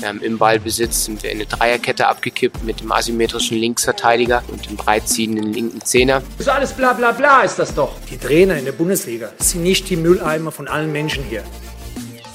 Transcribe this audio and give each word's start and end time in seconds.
Ähm, 0.00 0.20
Im 0.22 0.38
Ballbesitz 0.38 1.06
sind 1.06 1.22
wir 1.24 1.30
in 1.30 1.38
eine 1.38 1.46
Dreierkette 1.46 2.06
abgekippt 2.06 2.62
mit 2.62 2.80
dem 2.80 2.92
asymmetrischen 2.92 3.58
Linksverteidiger 3.58 4.44
und 4.46 4.68
dem 4.68 4.76
breitziehenden 4.76 5.52
linken 5.52 5.80
Zehner. 5.80 6.22
So 6.38 6.52
alles 6.52 6.72
bla 6.72 6.92
bla 6.92 7.10
bla 7.10 7.42
ist 7.42 7.58
das 7.58 7.74
doch. 7.74 7.96
Die 8.08 8.16
Trainer 8.16 8.56
in 8.56 8.64
der 8.64 8.72
Bundesliga 8.72 9.30
sind 9.38 9.64
nicht 9.64 9.90
die 9.90 9.96
Mülleimer 9.96 10.52
von 10.52 10.68
allen 10.68 10.92
Menschen 10.92 11.24
hier. 11.24 11.42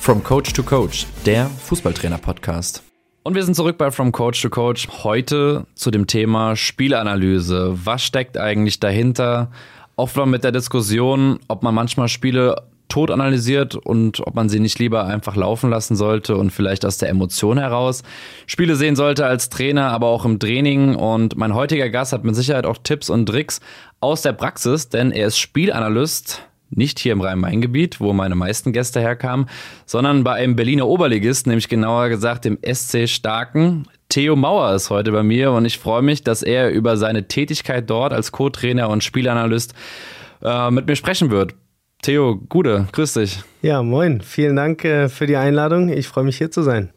From 0.01 0.21
Coach 0.21 0.51
to 0.51 0.63
Coach, 0.63 1.05
der 1.25 1.49
Fußballtrainer-Podcast. 1.65 2.83
Und 3.23 3.35
wir 3.35 3.43
sind 3.45 3.55
zurück 3.55 3.77
bei 3.77 3.89
From 3.89 4.11
Coach 4.11 4.41
to 4.41 4.49
Coach. 4.49 4.89
Heute 5.05 5.65
zu 5.75 5.89
dem 5.89 6.07
Thema 6.07 6.57
Spielanalyse. 6.57 7.79
Was 7.85 8.03
steckt 8.03 8.37
eigentlich 8.37 8.81
dahinter? 8.81 9.49
Oft 9.95 10.17
war 10.17 10.25
mit 10.25 10.43
der 10.43 10.51
Diskussion, 10.51 11.39
ob 11.47 11.63
man 11.63 11.73
manchmal 11.73 12.09
Spiele 12.09 12.63
tot 12.89 13.11
analysiert 13.11 13.75
und 13.75 14.19
ob 14.19 14.35
man 14.35 14.49
sie 14.49 14.59
nicht 14.59 14.79
lieber 14.79 15.05
einfach 15.05 15.35
laufen 15.35 15.69
lassen 15.69 15.95
sollte 15.95 16.35
und 16.37 16.51
vielleicht 16.51 16.85
aus 16.85 16.97
der 16.97 17.09
Emotion 17.09 17.57
heraus 17.57 18.03
Spiele 18.45 18.75
sehen 18.75 18.95
sollte 18.95 19.25
als 19.25 19.49
Trainer, 19.49 19.89
aber 19.89 20.07
auch 20.07 20.25
im 20.25 20.39
Training. 20.39 20.95
Und 20.95 21.37
mein 21.37 21.53
heutiger 21.53 21.89
Gast 21.89 22.13
hat 22.13 22.23
mit 22.23 22.35
Sicherheit 22.35 22.65
auch 22.65 22.77
Tipps 22.83 23.09
und 23.09 23.25
Tricks 23.25 23.61
aus 23.99 24.21
der 24.21 24.33
Praxis, 24.33 24.89
denn 24.89 25.11
er 25.11 25.27
ist 25.27 25.37
Spielanalyst. 25.37 26.43
Nicht 26.75 26.97
hier 26.97 27.13
im 27.13 27.21
Rhein-Main-Gebiet, 27.21 27.99
wo 27.99 28.13
meine 28.13 28.33
meisten 28.33 28.73
Gäste 28.73 28.99
herkamen, 28.99 29.47
sondern 29.85 30.23
bei 30.23 30.33
einem 30.33 30.55
Berliner 30.55 30.87
Oberligist, 30.87 31.45
nämlich 31.45 31.69
genauer 31.69 32.09
gesagt 32.09 32.45
dem 32.45 32.57
SC 32.63 33.07
Starken. 33.07 33.87
Theo 34.09 34.35
Mauer 34.35 34.73
ist 34.73 34.89
heute 34.89 35.11
bei 35.11 35.21
mir 35.21 35.51
und 35.51 35.65
ich 35.65 35.77
freue 35.77 36.01
mich, 36.01 36.23
dass 36.23 36.41
er 36.41 36.71
über 36.71 36.97
seine 36.97 37.27
Tätigkeit 37.27 37.89
dort 37.89 38.11
als 38.11 38.31
Co-Trainer 38.31 38.89
und 38.89 39.03
Spielanalyst 39.03 39.75
äh, 40.43 40.71
mit 40.71 40.87
mir 40.87 40.95
sprechen 40.95 41.29
wird. 41.29 41.53
Theo, 42.03 42.37
Gude, 42.49 42.85
grüß 42.91 43.13
dich. 43.13 43.43
Ja, 43.61 43.81
moin. 43.81 44.19
Vielen 44.19 44.57
Dank 44.57 44.83
äh, 44.83 45.07
für 45.07 45.25
die 45.25 45.37
Einladung. 45.37 45.87
Ich 45.87 46.09
freue 46.09 46.25
mich 46.25 46.37
hier 46.37 46.51
zu 46.51 46.61
sein. 46.61 46.89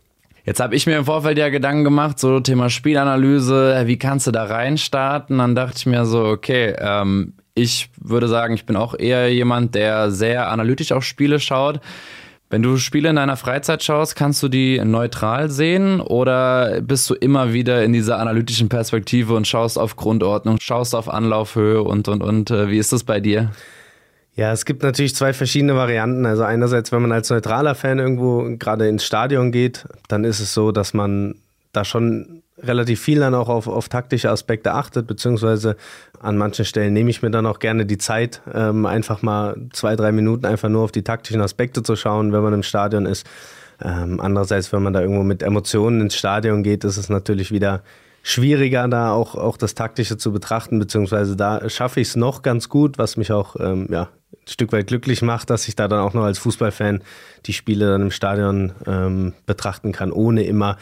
Jetzt 0.45 0.59
habe 0.59 0.75
ich 0.75 0.85
mir 0.87 0.99
im 0.99 1.05
Vorfeld 1.05 1.39
ja 1.39 1.49
Gedanken 1.49 1.85
gemacht, 1.85 2.19
so 2.19 2.41
Thema 2.41 2.71
Spielanalyse, 2.71 3.85
wie 3.87 3.99
kannst 3.99 4.27
du 4.27 4.33
da 4.33 4.45
reinstarten? 4.45 5.39
Dann 5.39 5.55
dachte 5.55 5.77
ich 5.77 5.87
mir 5.87 6.07
so, 6.07 6.25
okay, 6.25 6.75
ähm, 6.79 7.35
ich 7.55 7.89
würde 8.01 8.27
sagen, 8.27 8.55
ich 8.55 8.67
bin 8.67 8.75
auch 8.75 8.99
eher 8.99 9.33
jemand, 9.33 9.77
der 9.77 10.11
sehr 10.11 10.51
analytisch 10.51 10.91
auf 10.91 11.05
Spiele 11.05 11.39
schaut. 11.39 11.79
Wenn 12.51 12.63
du 12.63 12.77
Spiele 12.77 13.11
in 13.11 13.17
deiner 13.17 13.37
Freizeit 13.37 13.85
schaust, 13.85 14.17
kannst 14.17 14.43
du 14.43 14.49
die 14.49 14.81
neutral 14.85 15.51
sehen 15.51 16.01
oder 16.01 16.81
bist 16.81 17.09
du 17.11 17.15
immer 17.15 17.53
wieder 17.53 17.85
in 17.85 17.93
dieser 17.93 18.19
analytischen 18.19 18.69
Perspektive 18.69 19.35
und 19.35 19.47
schaust 19.47 19.79
auf 19.79 19.95
Grundordnung, 19.95 20.59
schaust 20.61 20.97
auf 20.97 21.09
Anlaufhöhe 21.09 21.83
und 21.83 22.09
und 22.09 22.23
und? 22.25 22.51
Äh, 22.51 22.71
wie 22.71 22.79
ist 22.79 22.93
das 22.93 23.05
bei 23.05 23.21
dir? 23.21 23.53
Ja, 24.37 24.53
es 24.53 24.67
gibt 24.67 24.83
natürlich 24.83 25.15
zwei 25.15 25.33
verschiedene 25.33 25.75
Varianten. 25.77 26.27
Also 26.27 26.43
einerseits, 26.43 26.93
wenn 26.93 27.01
man 27.01 27.13
als 27.13 27.31
neutraler 27.31 27.75
Fan 27.75 27.99
irgendwo 27.99 28.45
gerade 28.59 28.87
ins 28.87 29.05
Stadion 29.05 29.51
geht, 29.51 29.87
dann 30.09 30.25
ist 30.25 30.41
es 30.41 30.53
so, 30.53 30.73
dass 30.73 30.93
man 30.93 31.37
da 31.73 31.85
schon 31.87 32.43
relativ 32.59 33.01
viel 33.01 33.21
dann 33.21 33.35
auch 33.35 33.49
auf, 33.49 33.67
auf 33.67 33.89
taktische 33.89 34.31
Aspekte 34.31 34.73
achtet, 34.73 35.07
beziehungsweise 35.07 35.77
an 36.21 36.37
manchen 36.37 36.67
Stellen 36.67 36.93
nehme 36.93 37.11
ich 37.11 37.23
mir 37.23 37.31
dann 37.31 37.47
auch 37.47 37.59
gerne 37.59 37.87
die 37.87 37.99
Zeit, 37.99 38.43
ähm, 38.53 38.85
einfach 38.87 39.23
mal 39.23 39.57
zwei, 39.73 39.97
drei 39.97 40.13
Minuten 40.13 40.47
einfach 40.47 40.69
nur 40.69 40.83
auf 40.83 40.93
die 40.93 41.03
taktischen 41.03 41.41
Aspekte 41.41 41.83
zu 41.83 41.97
schauen, 41.97 42.33
wenn 42.33 42.43
man 42.43 42.55
im 42.55 42.63
Stadion 42.63 43.07
ist. 43.07 43.27
Ähm, 43.83 44.21
andererseits, 44.21 44.73
wenn 44.73 44.83
man 44.83 44.93
da 44.93 45.01
irgendwo 45.01 45.23
mit 45.23 45.43
Emotionen 45.43 46.01
ins 46.03 46.17
Stadion 46.17 46.63
geht, 46.63 46.85
ist 46.85 46.97
es 46.97 47.09
natürlich 47.09 47.53
wieder 47.53 47.83
schwieriger, 48.23 48.89
da 48.89 49.13
auch, 49.13 49.35
auch 49.35 49.57
das 49.57 49.75
Taktische 49.75 50.17
zu 50.17 50.33
betrachten, 50.33 50.79
beziehungsweise 50.79 51.37
da 51.37 51.69
schaffe 51.69 52.01
ich 52.01 52.09
es 52.09 52.17
noch 52.17 52.43
ganz 52.43 52.69
gut, 52.69 52.99
was 52.99 53.17
mich 53.17 53.33
auch 53.33 53.57
ähm, 53.61 53.87
ja, 53.91 54.09
Stück 54.49 54.73
weit 54.73 54.87
glücklich 54.87 55.23
macht, 55.23 55.51
dass 55.51 55.69
ich 55.69 55.77
da 55.77 55.89
dann 55.89 56.01
auch 56.01 56.15
noch 56.15 56.23
als 56.23 56.39
Fußballfan 56.39 57.03
die 57.47 57.53
Spiele 57.53 57.91
dann 57.91 58.03
im 58.03 58.11
Stadion 58.11 58.73
ähm, 58.87 59.35
betrachten 59.47 59.93
kann, 59.93 60.13
ohne 60.13 60.45
immer 60.45 60.77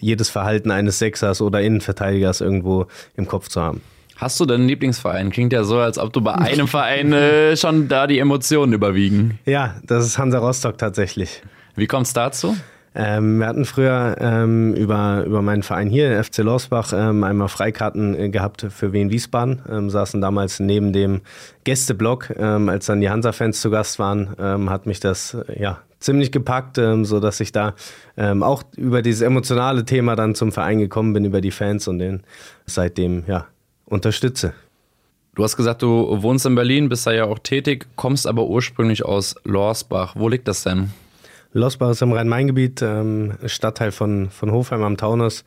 jedes 0.00 0.30
Verhalten 0.30 0.70
eines 0.70 0.98
Sechsers 0.98 1.42
oder 1.42 1.60
Innenverteidigers 1.60 2.40
irgendwo 2.40 2.86
im 3.16 3.26
Kopf 3.26 3.48
zu 3.48 3.60
haben. 3.60 3.82
Hast 4.16 4.38
du 4.38 4.44
denn 4.44 4.60
einen 4.60 4.68
Lieblingsverein? 4.68 5.30
Klingt 5.30 5.52
ja 5.52 5.64
so, 5.64 5.78
als 5.78 5.98
ob 5.98 6.12
du 6.12 6.20
bei 6.20 6.34
einem 6.34 6.68
Verein 6.68 7.12
äh, 7.12 7.56
schon 7.56 7.88
da 7.88 8.06
die 8.06 8.18
Emotionen 8.18 8.72
überwiegen. 8.72 9.38
Ja, 9.46 9.76
das 9.84 10.04
ist 10.04 10.18
Hansa 10.18 10.38
Rostock 10.38 10.76
tatsächlich. 10.76 11.42
Wie 11.74 11.86
kommt 11.86 12.06
es 12.06 12.12
dazu? 12.12 12.56
Ähm, 12.94 13.38
wir 13.38 13.46
hatten 13.46 13.64
früher 13.64 14.16
ähm, 14.18 14.74
über, 14.74 15.24
über 15.24 15.42
meinen 15.42 15.62
Verein 15.62 15.88
hier, 15.88 16.22
FC 16.22 16.38
Lorsbach, 16.38 16.92
ähm, 16.92 17.22
einmal 17.22 17.48
Freikarten 17.48 18.14
äh, 18.18 18.28
gehabt 18.30 18.66
für 18.70 18.92
Wien 18.92 19.10
Wiesbaden. 19.10 19.62
Ähm, 19.70 19.90
saßen 19.90 20.20
damals 20.20 20.58
neben 20.58 20.92
dem 20.92 21.20
Gästeblock. 21.64 22.30
Ähm, 22.36 22.68
als 22.68 22.86
dann 22.86 23.00
die 23.00 23.08
Hansa-Fans 23.08 23.60
zu 23.60 23.70
Gast 23.70 23.98
waren, 24.00 24.34
ähm, 24.40 24.70
hat 24.70 24.86
mich 24.86 24.98
das 24.98 25.34
äh, 25.34 25.62
ja 25.62 25.78
ziemlich 26.00 26.32
gepackt, 26.32 26.78
ähm, 26.78 27.04
so 27.04 27.22
ich 27.40 27.52
da 27.52 27.74
ähm, 28.16 28.42
auch 28.42 28.64
über 28.76 29.02
dieses 29.02 29.20
emotionale 29.20 29.84
Thema 29.84 30.16
dann 30.16 30.34
zum 30.34 30.50
Verein 30.50 30.78
gekommen 30.78 31.12
bin, 31.12 31.24
über 31.24 31.40
die 31.40 31.50
Fans 31.52 31.86
und 31.86 31.98
den 32.00 32.22
seitdem 32.66 33.24
ja 33.26 33.46
unterstütze. 33.84 34.52
Du 35.36 35.44
hast 35.44 35.56
gesagt, 35.56 35.82
du 35.82 36.22
wohnst 36.22 36.44
in 36.44 36.56
Berlin, 36.56 36.88
bist 36.88 37.06
da 37.06 37.12
ja 37.12 37.24
auch 37.24 37.38
tätig, 37.38 37.86
kommst 37.94 38.26
aber 38.26 38.46
ursprünglich 38.46 39.04
aus 39.04 39.36
Lorsbach. 39.44 40.16
Wo 40.16 40.28
liegt 40.28 40.48
das 40.48 40.64
denn? 40.64 40.90
Losbach 41.52 41.90
ist 41.90 42.02
im 42.02 42.12
Rhein-Main-Gebiet, 42.12 42.80
ähm, 42.82 43.32
Stadtteil 43.46 43.90
von, 43.90 44.30
von 44.30 44.52
Hofheim 44.52 44.82
am 44.82 44.96
Taunus. 44.96 45.44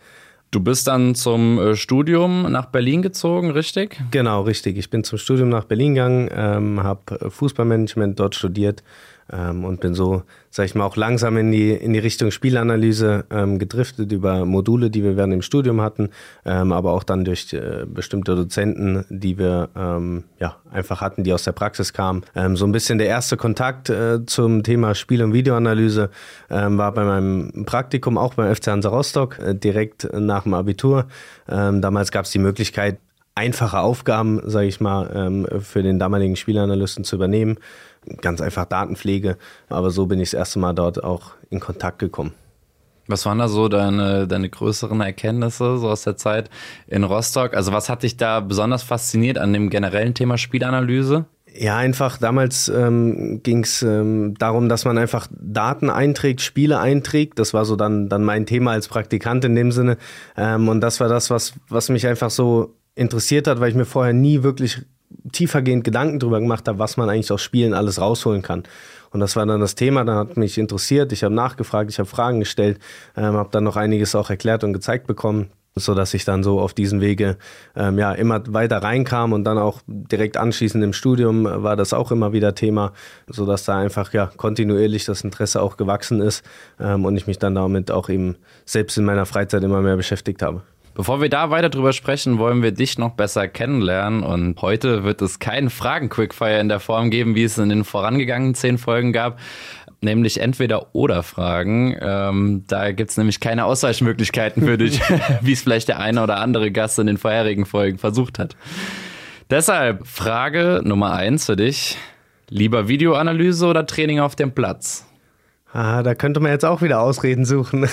Du 0.51 0.59
bist 0.59 0.87
dann 0.87 1.15
zum 1.15 1.57
äh, 1.57 1.75
Studium 1.75 2.51
nach 2.51 2.67
Berlin 2.67 3.01
gezogen, 3.01 3.51
richtig? 3.51 3.99
Genau, 4.11 4.41
richtig. 4.41 4.77
Ich 4.77 4.89
bin 4.89 5.03
zum 5.03 5.17
Studium 5.17 5.49
nach 5.49 5.63
Berlin 5.63 5.95
gegangen, 5.95 6.29
ähm, 6.35 6.83
habe 6.83 7.29
Fußballmanagement 7.29 8.19
dort 8.19 8.35
studiert 8.35 8.83
ähm, 9.33 9.65
und 9.65 9.79
bin 9.79 9.93
so, 9.93 10.23
sag 10.49 10.65
ich 10.65 10.75
mal, 10.75 10.85
auch 10.85 10.95
langsam 10.95 11.37
in 11.37 11.51
die, 11.51 11.71
in 11.71 11.93
die 11.93 11.99
Richtung 11.99 12.31
Spielanalyse 12.31 13.25
ähm, 13.31 13.59
gedriftet 13.59 14.11
über 14.11 14.45
Module, 14.45 14.89
die 14.89 15.03
wir 15.03 15.17
während 15.17 15.33
dem 15.33 15.41
Studium 15.41 15.81
hatten, 15.81 16.09
ähm, 16.45 16.71
aber 16.71 16.91
auch 16.91 17.03
dann 17.03 17.25
durch 17.25 17.51
äh, 17.53 17.85
bestimmte 17.87 18.35
Dozenten, 18.35 19.05
die 19.09 19.37
wir 19.37 19.69
ähm, 19.75 20.25
ja, 20.39 20.57
einfach 20.71 21.01
hatten, 21.01 21.23
die 21.23 21.33
aus 21.33 21.43
der 21.43 21.53
Praxis 21.53 21.93
kamen. 21.93 22.23
Ähm, 22.35 22.55
so 22.55 22.65
ein 22.65 22.71
bisschen 22.71 22.97
der 22.97 23.07
erste 23.07 23.37
Kontakt 23.37 23.89
äh, 23.89 24.25
zum 24.25 24.63
Thema 24.63 24.95
Spiel- 24.95 25.23
und 25.23 25.33
Videoanalyse 25.33 26.09
ähm, 26.49 26.77
war 26.77 26.93
bei 26.93 27.03
meinem 27.03 27.65
Praktikum 27.65 28.17
auch 28.17 28.35
beim 28.35 28.53
FC 28.53 28.67
Hansa 28.67 28.89
Rostock, 28.89 29.39
äh, 29.39 29.55
direkt 29.55 30.07
nach 30.13 30.43
dem 30.43 30.53
Abitur. 30.53 31.07
damals 31.47 32.11
gab 32.11 32.25
es 32.25 32.31
die 32.31 32.39
Möglichkeit, 32.39 32.99
einfache 33.35 33.79
Aufgaben, 33.79 34.41
sage 34.45 34.67
ich 34.67 34.79
mal, 34.79 35.61
für 35.61 35.81
den 35.81 35.99
damaligen 35.99 36.35
Spielanalysten 36.35 37.03
zu 37.03 37.15
übernehmen 37.15 37.57
ganz 38.21 38.41
einfach 38.41 38.65
Datenpflege. 38.65 39.37
Aber 39.69 39.89
so 39.91 40.05
bin 40.05 40.19
ich 40.19 40.31
das 40.31 40.39
erste 40.39 40.59
Mal 40.59 40.73
dort 40.73 41.03
auch 41.03 41.31
in 41.49 41.59
Kontakt 41.59 41.99
gekommen. 41.99 42.33
Was 43.07 43.25
waren 43.25 43.39
da 43.39 43.49
so 43.49 43.67
deine, 43.67 44.27
deine 44.27 44.49
größeren 44.49 45.01
Erkenntnisse 45.01 45.77
so 45.77 45.89
aus 45.89 46.03
der 46.03 46.15
Zeit 46.15 46.49
in 46.87 47.03
Rostock? 47.03 47.53
Also 47.53 47.73
was 47.73 47.89
hat 47.89 48.03
dich 48.03 48.15
da 48.15 48.39
besonders 48.39 48.83
fasziniert 48.83 49.37
an 49.37 49.51
dem 49.51 49.69
generellen 49.69 50.13
Thema 50.13 50.37
Spielanalyse? 50.37 51.25
Ja, 51.55 51.77
einfach 51.77 52.17
damals 52.17 52.67
ähm, 52.69 53.41
ging 53.43 53.63
es 53.63 53.83
ähm, 53.83 54.35
darum, 54.39 54.69
dass 54.69 54.85
man 54.85 54.97
einfach 54.97 55.27
Daten 55.29 55.89
einträgt, 55.89 56.41
Spiele 56.41 56.79
einträgt. 56.79 57.37
Das 57.37 57.53
war 57.53 57.65
so 57.65 57.75
dann, 57.75 58.09
dann 58.09 58.23
mein 58.23 58.45
Thema 58.45 58.71
als 58.71 58.87
Praktikant 58.87 59.45
in 59.45 59.53
dem 59.53 59.71
Sinne. 59.71 59.97
Ähm, 60.35 60.67
und 60.67 60.81
das 60.81 60.99
war 60.99 61.09
das, 61.09 61.29
was, 61.29 61.53
was 61.67 61.89
mich 61.89 62.07
einfach 62.07 62.31
so 62.31 62.73
interessiert 62.95 63.47
hat, 63.47 63.59
weil 63.59 63.69
ich 63.69 63.75
mir 63.75 63.85
vorher 63.85 64.13
nie 64.13 64.43
wirklich 64.43 64.81
tiefergehend 65.31 65.83
Gedanken 65.83 66.19
darüber 66.19 66.39
gemacht 66.39 66.67
habe, 66.67 66.79
was 66.79 66.97
man 66.97 67.09
eigentlich 67.09 67.31
aus 67.31 67.41
Spielen 67.41 67.73
alles 67.73 67.99
rausholen 67.99 68.41
kann. 68.41 68.63
Und 69.11 69.19
das 69.19 69.35
war 69.35 69.45
dann 69.45 69.59
das 69.59 69.75
Thema, 69.75 70.03
dann 70.05 70.17
hat 70.17 70.37
mich 70.37 70.57
interessiert, 70.57 71.11
ich 71.11 71.23
habe 71.23 71.35
nachgefragt, 71.35 71.91
ich 71.91 71.99
habe 71.99 72.09
Fragen 72.09 72.39
gestellt, 72.39 72.79
ähm, 73.15 73.33
habe 73.33 73.49
dann 73.51 73.63
noch 73.63 73.75
einiges 73.75 74.15
auch 74.15 74.29
erklärt 74.29 74.63
und 74.63 74.73
gezeigt 74.73 75.05
bekommen 75.07 75.49
so 75.75 75.95
dass 75.95 76.13
ich 76.13 76.25
dann 76.25 76.43
so 76.43 76.59
auf 76.59 76.73
diesen 76.73 77.01
Wege 77.01 77.37
ähm, 77.75 77.97
ja 77.97 78.13
immer 78.13 78.41
weiter 78.53 78.77
reinkam 78.77 79.33
und 79.33 79.43
dann 79.43 79.57
auch 79.57 79.81
direkt 79.87 80.37
anschließend 80.37 80.83
im 80.83 80.93
Studium 80.93 81.45
war 81.45 81.75
das 81.75 81.93
auch 81.93 82.11
immer 82.11 82.33
wieder 82.33 82.55
Thema, 82.55 82.93
so 83.27 83.45
dass 83.45 83.65
da 83.65 83.77
einfach 83.77 84.13
ja 84.13 84.29
kontinuierlich 84.37 85.05
das 85.05 85.23
Interesse 85.23 85.61
auch 85.61 85.77
gewachsen 85.77 86.21
ist 86.21 86.45
ähm, 86.79 87.05
und 87.05 87.17
ich 87.17 87.27
mich 87.27 87.39
dann 87.39 87.55
damit 87.55 87.91
auch 87.91 88.09
eben 88.09 88.35
selbst 88.65 88.97
in 88.97 89.05
meiner 89.05 89.25
Freizeit 89.25 89.63
immer 89.63 89.81
mehr 89.81 89.97
beschäftigt 89.97 90.41
habe. 90.41 90.61
Bevor 90.95 91.21
wir 91.21 91.29
da 91.29 91.49
weiter 91.49 91.69
drüber 91.69 91.91
sprechen, 91.91 92.37
wollen 92.37 92.61
wir 92.61 92.71
dich 92.71 92.99
noch 92.99 93.11
besser 93.11 93.47
kennenlernen. 93.47 94.21
Und 94.21 94.61
heute 94.61 95.03
wird 95.03 95.23
es 95.23 95.39
keinen 95.39 95.71
Fragen-Quickfire 95.71 96.59
in 96.59 96.69
der 96.69 96.79
Form 96.79 97.09
geben, 97.09 97.33
wie 97.33 97.43
es 97.43 97.57
in 97.57 97.69
den 97.69 97.83
vorangegangenen 97.83 98.53
zehn 98.53 98.77
Folgen 98.77 99.11
gab. 99.11 99.39
Nämlich 100.01 100.39
entweder 100.39 100.93
oder 100.93 101.23
Fragen. 101.23 101.97
Ähm, 101.99 102.65
da 102.67 102.91
gibt 102.91 103.09
es 103.09 103.17
nämlich 103.17 103.39
keine 103.39 103.65
Ausweichmöglichkeiten 103.65 104.63
für 104.63 104.77
dich, 104.77 105.01
wie 105.41 105.53
es 105.53 105.61
vielleicht 105.61 105.87
der 105.87 105.99
eine 105.99 106.21
oder 106.21 106.37
andere 106.37 106.71
Gast 106.71 106.99
in 106.99 107.07
den 107.07 107.17
vorherigen 107.17 107.65
Folgen 107.65 107.97
versucht 107.97 108.37
hat. 108.37 108.55
Deshalb 109.49 110.05
Frage 110.05 110.81
Nummer 110.83 111.13
eins 111.13 111.47
für 111.47 111.55
dich. 111.55 111.97
Lieber 112.49 112.87
Videoanalyse 112.87 113.65
oder 113.65 113.87
Training 113.87 114.19
auf 114.19 114.35
dem 114.35 114.51
Platz? 114.51 115.07
Ah, 115.71 116.03
da 116.03 116.13
könnte 116.13 116.39
man 116.39 116.51
jetzt 116.51 116.65
auch 116.65 116.83
wieder 116.83 116.99
Ausreden 116.99 117.45
suchen. 117.45 117.89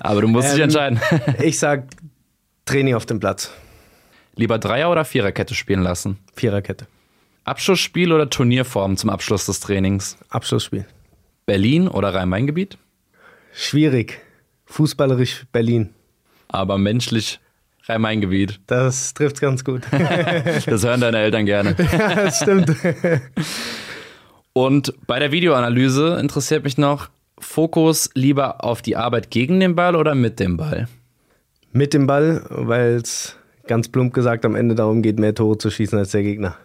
Aber 0.00 0.20
du 0.20 0.28
musst 0.28 0.48
ähm, 0.48 0.54
dich 0.54 0.62
entscheiden. 0.64 1.00
ich 1.40 1.58
sag 1.58 1.84
Training 2.64 2.94
auf 2.94 3.06
dem 3.06 3.20
Platz. 3.20 3.50
Lieber 4.36 4.58
Dreier- 4.58 4.90
oder 4.90 5.04
Viererkette 5.04 5.54
spielen 5.54 5.82
lassen? 5.82 6.18
Viererkette. 6.34 6.86
Abschlussspiel 7.44 8.12
oder 8.12 8.30
Turnierform 8.30 8.96
zum 8.96 9.10
Abschluss 9.10 9.46
des 9.46 9.60
Trainings? 9.60 10.16
Abschlussspiel. 10.30 10.86
Berlin 11.44 11.88
oder 11.88 12.14
Rhein-Main-Gebiet? 12.14 12.78
Schwierig. 13.52 14.20
fußballerisch 14.66 15.44
Berlin. 15.52 15.90
Aber 16.48 16.78
menschlich 16.78 17.40
Rhein-Main-Gebiet. 17.86 18.60
Das 18.68 19.12
trifft 19.12 19.40
ganz 19.40 19.64
gut. 19.64 19.82
das 20.66 20.84
hören 20.84 21.00
deine 21.00 21.18
Eltern 21.18 21.46
gerne. 21.46 21.76
ja, 21.92 22.14
das 22.14 22.38
stimmt. 22.38 22.74
Und 24.52 24.94
bei 25.06 25.18
der 25.18 25.32
Videoanalyse 25.32 26.18
interessiert 26.20 26.64
mich 26.64 26.78
noch, 26.78 27.08
Fokus 27.38 28.10
lieber 28.14 28.64
auf 28.64 28.82
die 28.82 28.96
Arbeit 28.96 29.30
gegen 29.30 29.58
den 29.58 29.74
Ball 29.74 29.96
oder 29.96 30.14
mit 30.14 30.38
dem 30.38 30.56
Ball? 30.56 30.88
Mit 31.72 31.94
dem 31.94 32.06
Ball, 32.06 32.42
weil 32.50 32.96
es 32.96 33.36
ganz 33.66 33.88
plump 33.88 34.12
gesagt 34.12 34.44
am 34.44 34.54
Ende 34.56 34.74
darum 34.74 35.02
geht, 35.02 35.18
mehr 35.18 35.34
Tore 35.34 35.56
zu 35.56 35.70
schießen 35.70 35.98
als 35.98 36.10
der 36.10 36.22
Gegner. 36.22 36.56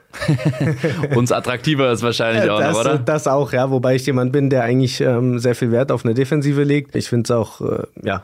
Uns 1.16 1.32
attraktiver 1.32 1.92
ist 1.92 2.02
wahrscheinlich 2.02 2.50
auch, 2.50 2.60
das, 2.60 2.74
noch, 2.74 2.82
oder? 2.82 2.98
Das 2.98 3.28
auch, 3.28 3.54
ja. 3.54 3.70
Wobei 3.70 3.96
ich 3.96 4.06
jemand 4.06 4.32
bin, 4.32 4.50
der 4.50 4.64
eigentlich 4.64 5.00
ähm, 5.02 5.38
sehr 5.38 5.54
viel 5.54 5.72
Wert 5.72 5.92
auf 5.92 6.06
eine 6.06 6.14
Defensive 6.14 6.64
legt. 6.64 6.96
Ich 6.96 7.10
finde 7.10 7.24
es 7.26 7.32
auch, 7.32 7.62
äh, 7.62 7.84
ja, 8.04 8.24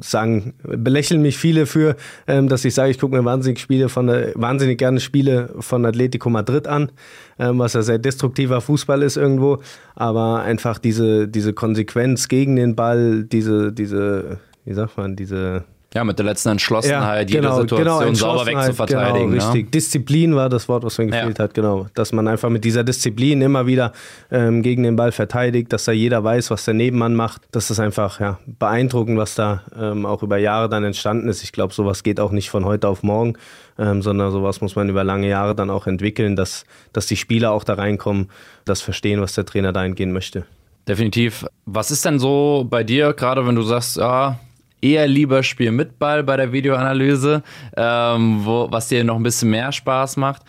sagen, 0.00 0.54
belächeln 0.62 1.22
mich 1.22 1.38
viele 1.38 1.66
für, 1.66 1.96
ähm, 2.26 2.48
dass 2.48 2.64
ich 2.64 2.74
sage, 2.74 2.90
ich 2.90 2.98
gucke 2.98 3.16
mir 3.16 3.24
wahnsinnig 3.24 3.58
Spiele 3.58 3.88
von, 3.88 4.08
äh, 4.08 4.32
wahnsinnig 4.34 4.78
gerne 4.78 5.00
Spiele 5.00 5.54
von 5.60 5.86
Atletico 5.86 6.28
Madrid 6.28 6.68
an, 6.68 6.92
ähm, 7.38 7.58
was 7.58 7.72
ja 7.72 7.82
sehr 7.82 7.98
destruktiver 7.98 8.60
Fußball 8.60 9.02
ist 9.02 9.16
irgendwo. 9.16 9.60
Aber 9.94 10.42
einfach 10.42 10.78
diese, 10.78 11.26
diese 11.26 11.54
Konsequenz 11.54 12.28
gegen 12.28 12.56
den 12.56 12.76
Ball, 12.76 13.24
diese, 13.24 13.72
diese, 13.72 14.38
wie 14.64 14.74
sagt 14.74 14.98
man, 14.98 15.16
diese 15.16 15.64
ja, 15.92 16.04
mit 16.04 16.18
der 16.20 16.26
letzten 16.26 16.50
Entschlossenheit, 16.50 17.30
ja, 17.30 17.40
genau, 17.40 17.56
jede 17.56 17.62
Situation 17.62 18.00
genau, 18.00 18.14
sauber 18.14 18.46
wegzuverteidigen. 18.46 19.32
Genau, 19.32 19.44
richtig. 19.44 19.64
Ne? 19.64 19.70
Disziplin 19.70 20.36
war 20.36 20.48
das 20.48 20.68
Wort, 20.68 20.84
was 20.84 20.98
mir 20.98 21.06
gefehlt 21.06 21.38
ja. 21.38 21.44
hat, 21.44 21.54
genau. 21.54 21.88
Dass 21.94 22.12
man 22.12 22.28
einfach 22.28 22.48
mit 22.48 22.64
dieser 22.64 22.84
Disziplin 22.84 23.42
immer 23.42 23.66
wieder 23.66 23.92
ähm, 24.30 24.62
gegen 24.62 24.84
den 24.84 24.94
Ball 24.94 25.10
verteidigt, 25.10 25.72
dass 25.72 25.86
da 25.86 25.92
jeder 25.92 26.22
weiß, 26.22 26.52
was 26.52 26.64
der 26.64 26.74
Nebenmann 26.74 27.14
macht. 27.14 27.42
Das 27.50 27.72
ist 27.72 27.80
einfach 27.80 28.20
ja, 28.20 28.38
beeindruckend, 28.46 29.18
was 29.18 29.34
da 29.34 29.62
ähm, 29.76 30.06
auch 30.06 30.22
über 30.22 30.38
Jahre 30.38 30.68
dann 30.68 30.84
entstanden 30.84 31.28
ist. 31.28 31.42
Ich 31.42 31.50
glaube, 31.50 31.74
sowas 31.74 32.04
geht 32.04 32.20
auch 32.20 32.30
nicht 32.30 32.50
von 32.50 32.64
heute 32.64 32.86
auf 32.86 33.02
morgen, 33.02 33.34
ähm, 33.76 34.00
sondern 34.00 34.30
sowas 34.30 34.60
muss 34.60 34.76
man 34.76 34.88
über 34.88 35.02
lange 35.02 35.28
Jahre 35.28 35.56
dann 35.56 35.70
auch 35.70 35.88
entwickeln, 35.88 36.36
dass, 36.36 36.66
dass 36.92 37.06
die 37.06 37.16
Spieler 37.16 37.50
auch 37.50 37.64
da 37.64 37.74
reinkommen, 37.74 38.30
das 38.64 38.80
verstehen, 38.80 39.20
was 39.20 39.34
der 39.34 39.44
Trainer 39.44 39.72
dahin 39.72 39.96
gehen 39.96 40.12
möchte. 40.12 40.44
Definitiv. 40.86 41.46
Was 41.66 41.90
ist 41.90 42.04
denn 42.04 42.20
so 42.20 42.64
bei 42.70 42.84
dir, 42.84 43.12
gerade 43.12 43.44
wenn 43.44 43.56
du 43.56 43.62
sagst, 43.62 43.96
ja, 43.96 44.38
eher 44.80 45.06
lieber 45.06 45.42
Spiel 45.42 45.72
mit 45.72 45.98
Ball 45.98 46.22
bei 46.22 46.36
der 46.36 46.52
Videoanalyse, 46.52 47.42
ähm, 47.76 48.40
wo, 48.44 48.68
was 48.70 48.88
dir 48.88 49.04
noch 49.04 49.16
ein 49.16 49.22
bisschen 49.22 49.50
mehr 49.50 49.72
Spaß 49.72 50.16
macht. 50.16 50.42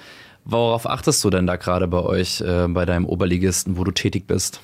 Worauf 0.44 0.90
achtest 0.90 1.24
du 1.24 1.30
denn 1.30 1.46
da 1.46 1.56
gerade 1.56 1.88
bei 1.88 2.00
euch, 2.00 2.42
äh, 2.42 2.68
bei 2.68 2.86
deinem 2.86 3.06
Oberligisten, 3.06 3.78
wo 3.78 3.84
du 3.84 3.92
tätig 3.92 4.26
bist? 4.28 4.62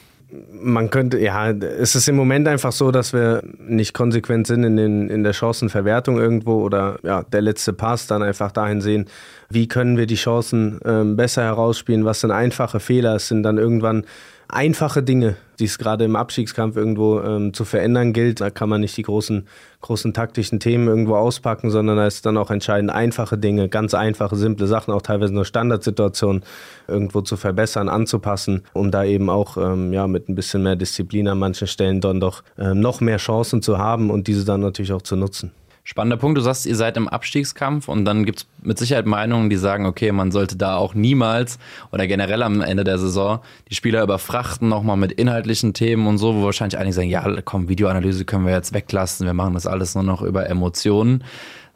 Man 0.51 0.89
könnte, 0.89 1.19
ja, 1.19 1.51
es 1.51 1.95
ist 1.95 2.09
im 2.09 2.15
Moment 2.17 2.49
einfach 2.49 2.73
so, 2.73 2.91
dass 2.91 3.13
wir 3.13 3.41
nicht 3.59 3.93
konsequent 3.93 4.45
sind 4.47 4.63
in, 4.65 4.75
den, 4.75 5.09
in 5.09 5.23
der 5.23 5.31
Chancenverwertung 5.31 6.17
irgendwo 6.17 6.61
oder 6.63 6.99
ja, 7.03 7.23
der 7.23 7.41
letzte 7.41 7.71
Pass 7.71 8.07
dann 8.07 8.23
einfach 8.23 8.51
dahin 8.51 8.81
sehen, 8.81 9.05
wie 9.49 9.69
können 9.69 9.95
wir 9.95 10.05
die 10.05 10.15
Chancen 10.15 10.79
ähm, 10.83 11.15
besser 11.15 11.43
herausspielen, 11.43 12.03
was 12.03 12.19
sind 12.19 12.31
einfache 12.31 12.81
Fehler, 12.81 13.15
es 13.15 13.29
sind 13.29 13.43
dann 13.43 13.57
irgendwann 13.57 14.03
einfache 14.49 15.03
Dinge, 15.03 15.35
die 15.59 15.65
es 15.65 15.77
gerade 15.77 16.05
im 16.05 16.15
Abstiegskampf 16.15 16.75
irgendwo 16.75 17.19
ähm, 17.19 17.53
zu 17.53 17.65
verändern 17.65 18.13
gilt. 18.13 18.41
Da 18.41 18.49
kann 18.49 18.69
man 18.69 18.81
nicht 18.81 18.95
die 18.95 19.01
großen, 19.03 19.47
großen 19.81 20.13
taktischen 20.13 20.59
Themen 20.59 20.87
irgendwo 20.87 21.15
auspacken, 21.15 21.69
sondern 21.69 21.97
da 21.97 22.07
ist 22.07 22.25
dann 22.25 22.37
auch 22.37 22.51
entscheidend, 22.51 22.91
einfache 22.91 23.37
Dinge, 23.37 23.69
ganz 23.69 23.93
einfache, 23.93 24.35
simple 24.35 24.67
Sachen, 24.67 24.93
auch 24.93 25.01
teilweise 25.01 25.33
nur 25.33 25.45
Standardsituationen 25.45 26.43
irgendwo 26.87 27.21
zu 27.21 27.37
verbessern, 27.37 27.89
anzupassen, 27.89 28.63
um 28.73 28.91
da 28.91 29.03
eben 29.03 29.29
auch 29.29 29.57
ähm, 29.57 29.91
ja, 29.93 30.07
mit 30.07 30.29
ein 30.29 30.35
bisschen 30.35 30.63
mehr 30.63 30.75
Disziplin 30.75 31.27
an 31.27 31.39
manchen 31.39 31.67
Stellen 31.67 32.01
dann 32.01 32.19
doch 32.19 32.43
ähm, 32.57 32.79
noch 32.79 33.01
mehr 33.01 33.17
Chancen 33.17 33.61
zu 33.61 33.77
haben 33.77 34.09
und 34.09 34.27
diese 34.27 34.45
dann 34.45 34.61
natürlich 34.61 34.93
auch 34.93 35.01
zu 35.01 35.15
nutzen. 35.15 35.51
Spannender 35.89 36.17
Punkt, 36.17 36.37
du 36.37 36.41
sagst, 36.41 36.65
ihr 36.65 36.75
seid 36.75 36.97
im 36.97 37.07
Abstiegskampf 37.07 37.87
und 37.87 38.03
dann 38.03 38.25
gibt 38.25 38.39
es 38.39 38.47
mit 38.61 38.77
Sicherheit 38.77 39.05
Meinungen, 39.05 39.49
die 39.49 39.55
sagen, 39.55 39.85
okay, 39.85 40.11
man 40.11 40.33
sollte 40.33 40.57
da 40.57 40.75
auch 40.75 40.93
niemals 40.93 41.59
oder 41.93 42.07
generell 42.07 42.43
am 42.43 42.59
Ende 42.59 42.83
der 42.83 42.97
Saison 42.99 43.39
die 43.69 43.75
Spieler 43.75 44.03
überfrachten, 44.03 44.67
nochmal 44.67 44.97
mit 44.97 45.13
inhaltlichen 45.13 45.73
Themen 45.73 46.05
und 46.07 46.17
so, 46.17 46.35
wo 46.35 46.43
wahrscheinlich 46.43 46.77
einige 46.77 46.93
sagen, 46.93 47.07
ja, 47.07 47.25
komm, 47.45 47.69
Videoanalyse 47.69 48.25
können 48.25 48.45
wir 48.45 48.51
jetzt 48.51 48.73
weglassen, 48.73 49.25
wir 49.25 49.33
machen 49.33 49.53
das 49.53 49.65
alles 49.65 49.95
nur 49.95 50.03
noch 50.03 50.21
über 50.21 50.49
Emotionen. 50.49 51.23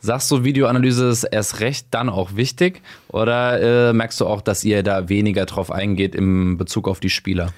Sagst 0.01 0.29
du, 0.29 0.43
Videoanalyse 0.43 1.07
ist 1.07 1.23
erst 1.23 1.61
recht 1.61 1.87
dann 1.91 2.09
auch 2.09 2.35
wichtig 2.35 2.81
oder 3.07 3.91
äh, 3.91 3.93
merkst 3.93 4.19
du 4.19 4.27
auch, 4.27 4.41
dass 4.41 4.65
ihr 4.65 4.83
da 4.83 5.07
weniger 5.07 5.45
drauf 5.45 5.71
eingeht 5.71 6.15
im 6.15 6.57
Bezug 6.57 6.89
auf 6.89 6.99
die 6.99 7.09
Spieler? 7.09 7.53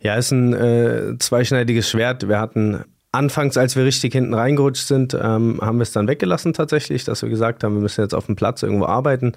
Ja, 0.00 0.16
ist 0.16 0.32
ein 0.32 0.52
äh, 0.52 1.16
zweischneidiges 1.18 1.88
Schwert. 1.88 2.28
Wir 2.28 2.38
hatten 2.38 2.84
Anfangs, 3.14 3.56
als 3.56 3.76
wir 3.76 3.84
richtig 3.84 4.12
hinten 4.12 4.34
reingerutscht 4.34 4.88
sind, 4.88 5.14
ähm, 5.14 5.60
haben 5.60 5.78
wir 5.78 5.82
es 5.82 5.92
dann 5.92 6.08
weggelassen 6.08 6.52
tatsächlich, 6.52 7.04
dass 7.04 7.22
wir 7.22 7.28
gesagt 7.28 7.62
haben, 7.62 7.74
wir 7.74 7.80
müssen 7.80 8.00
jetzt 8.00 8.14
auf 8.14 8.26
dem 8.26 8.34
Platz 8.34 8.62
irgendwo 8.62 8.86
arbeiten. 8.86 9.32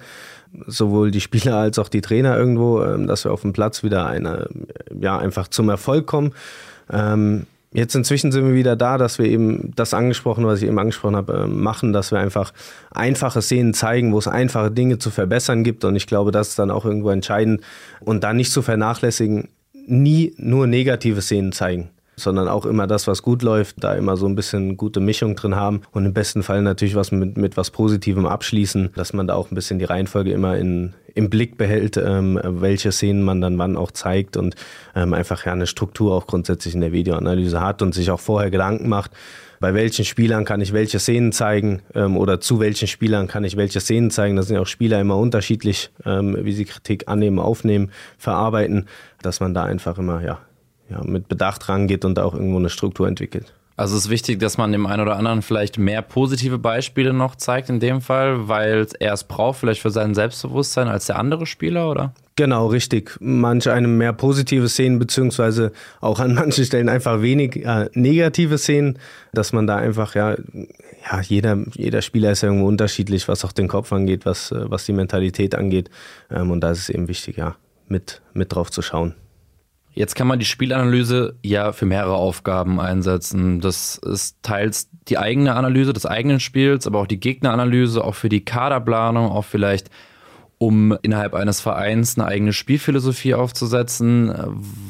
Sowohl 0.66 1.10
die 1.10 1.20
Spieler 1.20 1.56
als 1.56 1.78
auch 1.78 1.88
die 1.88 2.00
Trainer 2.00 2.36
irgendwo, 2.36 2.82
ähm, 2.82 3.06
dass 3.06 3.24
wir 3.24 3.32
auf 3.32 3.42
dem 3.42 3.52
Platz 3.52 3.84
wieder 3.84 4.06
eine, 4.06 4.48
ja, 5.00 5.16
einfach 5.16 5.46
zum 5.46 5.68
Erfolg 5.68 6.06
kommen. 6.06 6.32
Ähm, 6.90 7.46
jetzt 7.72 7.94
inzwischen 7.94 8.32
sind 8.32 8.46
wir 8.46 8.54
wieder 8.54 8.74
da, 8.74 8.98
dass 8.98 9.18
wir 9.18 9.26
eben 9.26 9.72
das 9.76 9.94
angesprochen, 9.94 10.44
was 10.44 10.60
ich 10.60 10.68
eben 10.68 10.78
angesprochen 10.78 11.14
habe, 11.14 11.44
äh, 11.44 11.46
machen, 11.46 11.92
dass 11.92 12.10
wir 12.10 12.18
einfach 12.18 12.52
einfache 12.90 13.42
Szenen 13.42 13.74
zeigen, 13.74 14.12
wo 14.12 14.18
es 14.18 14.26
einfache 14.26 14.72
Dinge 14.72 14.98
zu 14.98 15.10
verbessern 15.10 15.62
gibt. 15.62 15.84
Und 15.84 15.94
ich 15.94 16.08
glaube, 16.08 16.32
das 16.32 16.48
ist 16.48 16.58
dann 16.58 16.72
auch 16.72 16.84
irgendwo 16.84 17.10
entscheidend. 17.10 17.60
Und 18.00 18.24
dann 18.24 18.38
nicht 18.38 18.50
zu 18.50 18.62
vernachlässigen, 18.62 19.48
nie 19.86 20.34
nur 20.36 20.66
negative 20.66 21.22
Szenen 21.22 21.52
zeigen 21.52 21.90
sondern 22.18 22.48
auch 22.48 22.66
immer 22.66 22.86
das, 22.86 23.06
was 23.06 23.22
gut 23.22 23.42
läuft, 23.42 23.82
da 23.82 23.94
immer 23.94 24.16
so 24.16 24.26
ein 24.26 24.34
bisschen 24.34 24.76
gute 24.76 25.00
Mischung 25.00 25.36
drin 25.36 25.56
haben 25.56 25.82
und 25.92 26.04
im 26.04 26.12
besten 26.12 26.42
Fall 26.42 26.62
natürlich 26.62 26.94
was 26.94 27.12
mit, 27.12 27.36
mit 27.36 27.56
was 27.56 27.70
Positivem 27.70 28.26
abschließen, 28.26 28.90
dass 28.94 29.12
man 29.12 29.26
da 29.26 29.34
auch 29.34 29.50
ein 29.50 29.54
bisschen 29.54 29.78
die 29.78 29.84
Reihenfolge 29.84 30.32
immer 30.32 30.56
in, 30.56 30.94
im 31.14 31.30
Blick 31.30 31.56
behält, 31.56 31.96
ähm, 31.96 32.40
welche 32.42 32.92
Szenen 32.92 33.22
man 33.22 33.40
dann 33.40 33.58
wann 33.58 33.76
auch 33.76 33.90
zeigt 33.90 34.36
und 34.36 34.54
ähm, 34.94 35.14
einfach 35.14 35.44
ja 35.46 35.52
eine 35.52 35.66
Struktur 35.66 36.14
auch 36.14 36.26
grundsätzlich 36.26 36.74
in 36.74 36.80
der 36.80 36.92
Videoanalyse 36.92 37.60
hat 37.60 37.82
und 37.82 37.94
sich 37.94 38.10
auch 38.10 38.20
vorher 38.20 38.50
Gedanken 38.50 38.88
macht, 38.88 39.12
bei 39.60 39.74
welchen 39.74 40.04
Spielern 40.04 40.44
kann 40.44 40.60
ich 40.60 40.72
welche 40.72 40.98
Szenen 40.98 41.32
zeigen 41.32 41.82
ähm, 41.94 42.16
oder 42.16 42.40
zu 42.40 42.60
welchen 42.60 42.88
Spielern 42.88 43.26
kann 43.26 43.44
ich 43.44 43.56
welche 43.56 43.80
Szenen 43.80 44.10
zeigen. 44.10 44.36
Da 44.36 44.42
sind 44.42 44.56
ja 44.56 44.62
auch 44.62 44.66
Spieler 44.66 45.00
immer 45.00 45.16
unterschiedlich, 45.16 45.90
ähm, 46.04 46.36
wie 46.42 46.52
sie 46.52 46.64
Kritik 46.64 47.08
annehmen, 47.08 47.38
aufnehmen, 47.38 47.90
verarbeiten, 48.18 48.86
dass 49.22 49.40
man 49.40 49.54
da 49.54 49.64
einfach 49.64 49.98
immer 49.98 50.22
ja, 50.22 50.38
ja, 50.90 51.02
mit 51.04 51.28
Bedacht 51.28 51.68
rangeht 51.68 52.04
und 52.04 52.18
auch 52.18 52.34
irgendwo 52.34 52.58
eine 52.58 52.70
Struktur 52.70 53.08
entwickelt. 53.08 53.52
Also 53.78 53.96
es 53.96 54.06
ist 54.06 54.10
wichtig, 54.10 54.40
dass 54.40 54.58
man 54.58 54.72
dem 54.72 54.86
einen 54.86 55.02
oder 55.02 55.16
anderen 55.16 55.40
vielleicht 55.40 55.78
mehr 55.78 56.02
positive 56.02 56.58
Beispiele 56.58 57.12
noch 57.12 57.36
zeigt 57.36 57.68
in 57.68 57.78
dem 57.78 58.00
Fall, 58.00 58.48
weil 58.48 58.88
er 58.98 59.12
es 59.12 59.22
braucht, 59.22 59.60
vielleicht 59.60 59.80
für 59.80 59.92
sein 59.92 60.16
Selbstbewusstsein 60.16 60.88
als 60.88 61.06
der 61.06 61.16
andere 61.16 61.46
Spieler, 61.46 61.88
oder? 61.88 62.12
Genau, 62.34 62.66
richtig. 62.66 63.16
Manch 63.20 63.70
einem 63.70 63.96
mehr 63.96 64.12
positive 64.12 64.68
Szenen, 64.68 64.98
beziehungsweise 64.98 65.70
auch 66.00 66.18
an 66.18 66.34
manchen 66.34 66.64
Stellen 66.64 66.88
einfach 66.88 67.22
wenig 67.22 67.64
äh, 67.64 67.88
negative 67.94 68.58
Szenen, 68.58 68.98
dass 69.32 69.52
man 69.52 69.68
da 69.68 69.76
einfach, 69.76 70.16
ja, 70.16 70.34
ja, 71.10 71.20
jeder, 71.20 71.58
jeder 71.74 72.02
Spieler 72.02 72.32
ist 72.32 72.42
ja 72.42 72.48
irgendwo 72.48 72.66
unterschiedlich, 72.66 73.28
was 73.28 73.44
auch 73.44 73.52
den 73.52 73.68
Kopf 73.68 73.92
angeht, 73.92 74.26
was, 74.26 74.50
äh, 74.50 74.68
was 74.68 74.86
die 74.86 74.92
Mentalität 74.92 75.54
angeht. 75.54 75.88
Ähm, 76.32 76.50
und 76.50 76.62
da 76.62 76.72
ist 76.72 76.80
es 76.80 76.88
eben 76.88 77.06
wichtig, 77.06 77.36
ja, 77.36 77.54
mit, 77.86 78.22
mit 78.34 78.52
drauf 78.52 78.72
zu 78.72 78.82
schauen. 78.82 79.14
Jetzt 79.98 80.14
kann 80.14 80.28
man 80.28 80.38
die 80.38 80.44
Spielanalyse 80.44 81.34
ja 81.42 81.72
für 81.72 81.84
mehrere 81.84 82.14
Aufgaben 82.14 82.78
einsetzen. 82.78 83.60
Das 83.60 83.98
ist 83.98 84.36
teils 84.44 84.88
die 85.08 85.18
eigene 85.18 85.56
Analyse 85.56 85.92
des 85.92 86.06
eigenen 86.06 86.38
Spiels, 86.38 86.86
aber 86.86 87.00
auch 87.00 87.08
die 87.08 87.18
Gegneranalyse, 87.18 88.04
auch 88.04 88.14
für 88.14 88.28
die 88.28 88.44
Kaderplanung, 88.44 89.28
auch 89.28 89.44
vielleicht 89.44 89.90
um 90.58 90.96
innerhalb 91.02 91.34
eines 91.34 91.60
Vereins 91.60 92.16
eine 92.16 92.28
eigene 92.28 92.52
Spielphilosophie 92.52 93.34
aufzusetzen. 93.34 94.32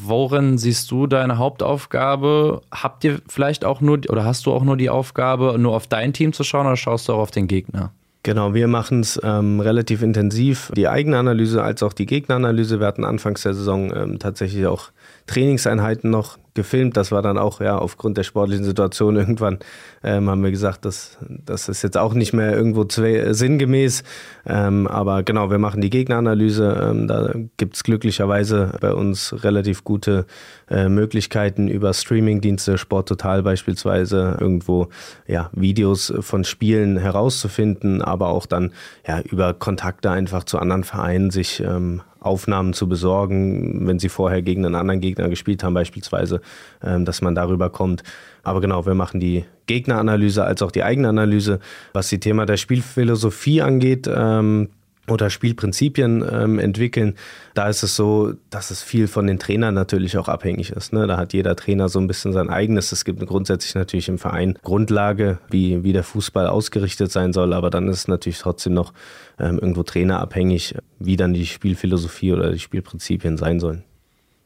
Worin 0.05 0.59
siehst 0.59 0.91
du 0.91 1.07
deine 1.07 1.39
Hauptaufgabe? 1.39 2.61
Habt 2.71 3.03
ihr 3.05 3.23
vielleicht 3.29 3.65
auch 3.65 3.81
nur 3.81 4.01
oder 4.11 4.27
hast 4.27 4.45
du 4.45 4.53
auch 4.53 4.63
nur 4.63 4.77
die 4.77 4.91
Aufgabe, 4.91 5.57
nur 5.59 5.75
auf 5.75 5.87
dein 5.87 6.13
Team 6.13 6.35
zu 6.35 6.45
schauen 6.45 6.67
oder 6.67 6.77
schaust 6.77 7.09
du 7.09 7.15
auch 7.15 7.21
auf 7.21 7.31
den 7.31 7.49
Gegner? 7.49 7.93
Genau, 8.25 8.53
wir 8.53 8.69
machen 8.69 9.01
es 9.01 9.19
ähm, 9.25 9.61
relativ 9.61 10.03
intensiv, 10.03 10.71
die 10.77 10.87
eigene 10.87 11.17
Analyse 11.17 11.63
als 11.63 11.83
auch 11.83 11.95
die 11.95 12.05
Gegneranalyse. 12.05 12.79
Wir 12.79 12.87
hatten 12.87 13.07
anfangs 13.07 13.43
der 13.43 13.55
Saison 13.55 13.91
ähm, 13.97 14.19
tatsächlich 14.19 14.67
auch 14.67 14.91
Trainingseinheiten 15.29 16.11
noch 16.11 16.39
gefilmt. 16.59 16.97
Das 16.97 17.13
war 17.13 17.23
dann 17.23 17.39
auch 17.39 17.61
ja 17.61 17.79
aufgrund 17.79 18.19
der 18.19 18.25
sportlichen 18.25 18.65
Situation 18.65 19.17
irgendwann 19.29 19.61
ähm, 20.03 20.29
haben 20.29 20.43
wir 20.43 20.51
gesagt, 20.51 20.85
dass 20.85 21.17
das 21.29 21.69
ist 21.69 21.83
jetzt 21.83 21.97
auch 21.97 22.15
nicht 22.15 22.33
mehr 22.33 22.53
irgendwo 22.55 22.85
zwei, 22.85 23.33
sinngemäß. 23.33 24.03
Ähm, 24.45 24.87
aber 24.89 25.23
genau, 25.23 25.51
wir 25.51 25.59
machen 25.59 25.81
die 25.81 25.91
Gegneranalyse. 25.91 26.91
Ähm, 26.91 27.07
da 27.07 27.33
gibt 27.57 27.77
es 27.77 27.85
glücklicherweise 27.85 28.73
bei 28.81 28.93
uns 28.93 29.35
relativ 29.45 29.85
gute 29.85 30.27
äh, 30.69 30.89
Möglichkeiten 30.89 31.69
über 31.69 31.95
Streamingdienste, 31.95 32.77
Sport 32.77 33.09
Total 33.09 33.43
beispielsweise, 33.43 34.37
irgendwo 34.41 34.89
ja 35.27 35.51
Videos 35.53 36.13
von 36.21 36.43
Spielen 36.45 36.99
herauszufinden, 36.99 38.03
aber 38.03 38.29
auch 38.29 38.47
dann 38.47 38.73
ja 39.07 39.21
über 39.21 39.55
Kontakte 39.55 40.11
einfach 40.11 40.43
zu 40.45 40.59
anderen 40.59 40.85
Vereinen 40.85 41.31
sich 41.31 41.61
ähm, 41.61 42.03
Aufnahmen 42.21 42.73
zu 42.73 42.89
besorgen, 42.89 43.87
wenn 43.87 43.99
sie 43.99 44.09
vorher 44.09 44.43
gegen 44.43 44.65
einen 44.65 44.75
anderen 44.75 45.01
Gegner 45.01 45.29
gespielt 45.29 45.63
haben, 45.63 45.75
beispielsweise, 45.75 46.41
dass 46.81 47.23
man 47.23 47.35
darüber 47.35 47.71
kommt. 47.71 48.03
Aber 48.43 48.61
genau, 48.61 48.87
wir 48.87 48.95
machen 48.95 49.21
die 49.21 49.45
Gegneranalyse 49.67 50.45
als 50.45 50.63
auch 50.63 50.71
die 50.71 50.83
Eigenanalyse. 50.83 51.61
Was 51.93 52.09
die 52.09 52.21
Thema 52.21 52.47
der 52.47 52.57
Spielphilosophie 52.57 53.63
angeht, 53.63 54.09
ähm, 54.13 54.69
oder 55.11 55.31
Spielprinzipien 55.31 56.25
ähm, 56.31 56.59
entwickeln, 56.59 57.15
da 57.55 57.69
ist 57.69 57.83
es 57.83 57.97
so, 57.97 58.35
dass 58.51 58.71
es 58.71 58.83
viel 58.83 59.09
von 59.09 59.27
den 59.27 59.39
Trainern 59.39 59.75
natürlich 59.75 60.19
auch 60.19 60.29
abhängig 60.29 60.71
ist. 60.71 60.93
Ne? 60.93 61.07
Da 61.07 61.17
hat 61.17 61.33
jeder 61.33 61.57
Trainer 61.57 61.89
so 61.89 61.99
ein 61.99 62.07
bisschen 62.07 62.33
sein 62.33 62.51
eigenes. 62.51 62.93
Es 62.93 63.05
gibt 63.05 63.25
grundsätzlich 63.27 63.75
natürlich 63.75 64.09
im 64.09 64.19
Verein 64.19 64.59
Grundlage, 64.63 65.39
wie, 65.51 65.83
wie 65.83 65.93
der 65.93 66.05
Fußball 66.05 66.47
ausgerichtet 66.47 67.11
sein 67.11 67.33
soll, 67.33 67.53
aber 67.53 67.71
dann 67.71 67.89
ist 67.89 68.01
es 68.01 68.09
natürlich 68.09 68.39
trotzdem 68.39 68.75
noch 68.75 68.93
ähm, 69.39 69.59
irgendwo 69.59 69.83
trainerabhängig, 69.83 70.75
wie 70.99 71.17
dann 71.17 71.33
die 71.33 71.47
Spielphilosophie 71.47 72.33
oder 72.33 72.53
die 72.53 72.59
Spielprinzipien 72.59 73.37
sein 73.37 73.61
sollen. 73.61 73.85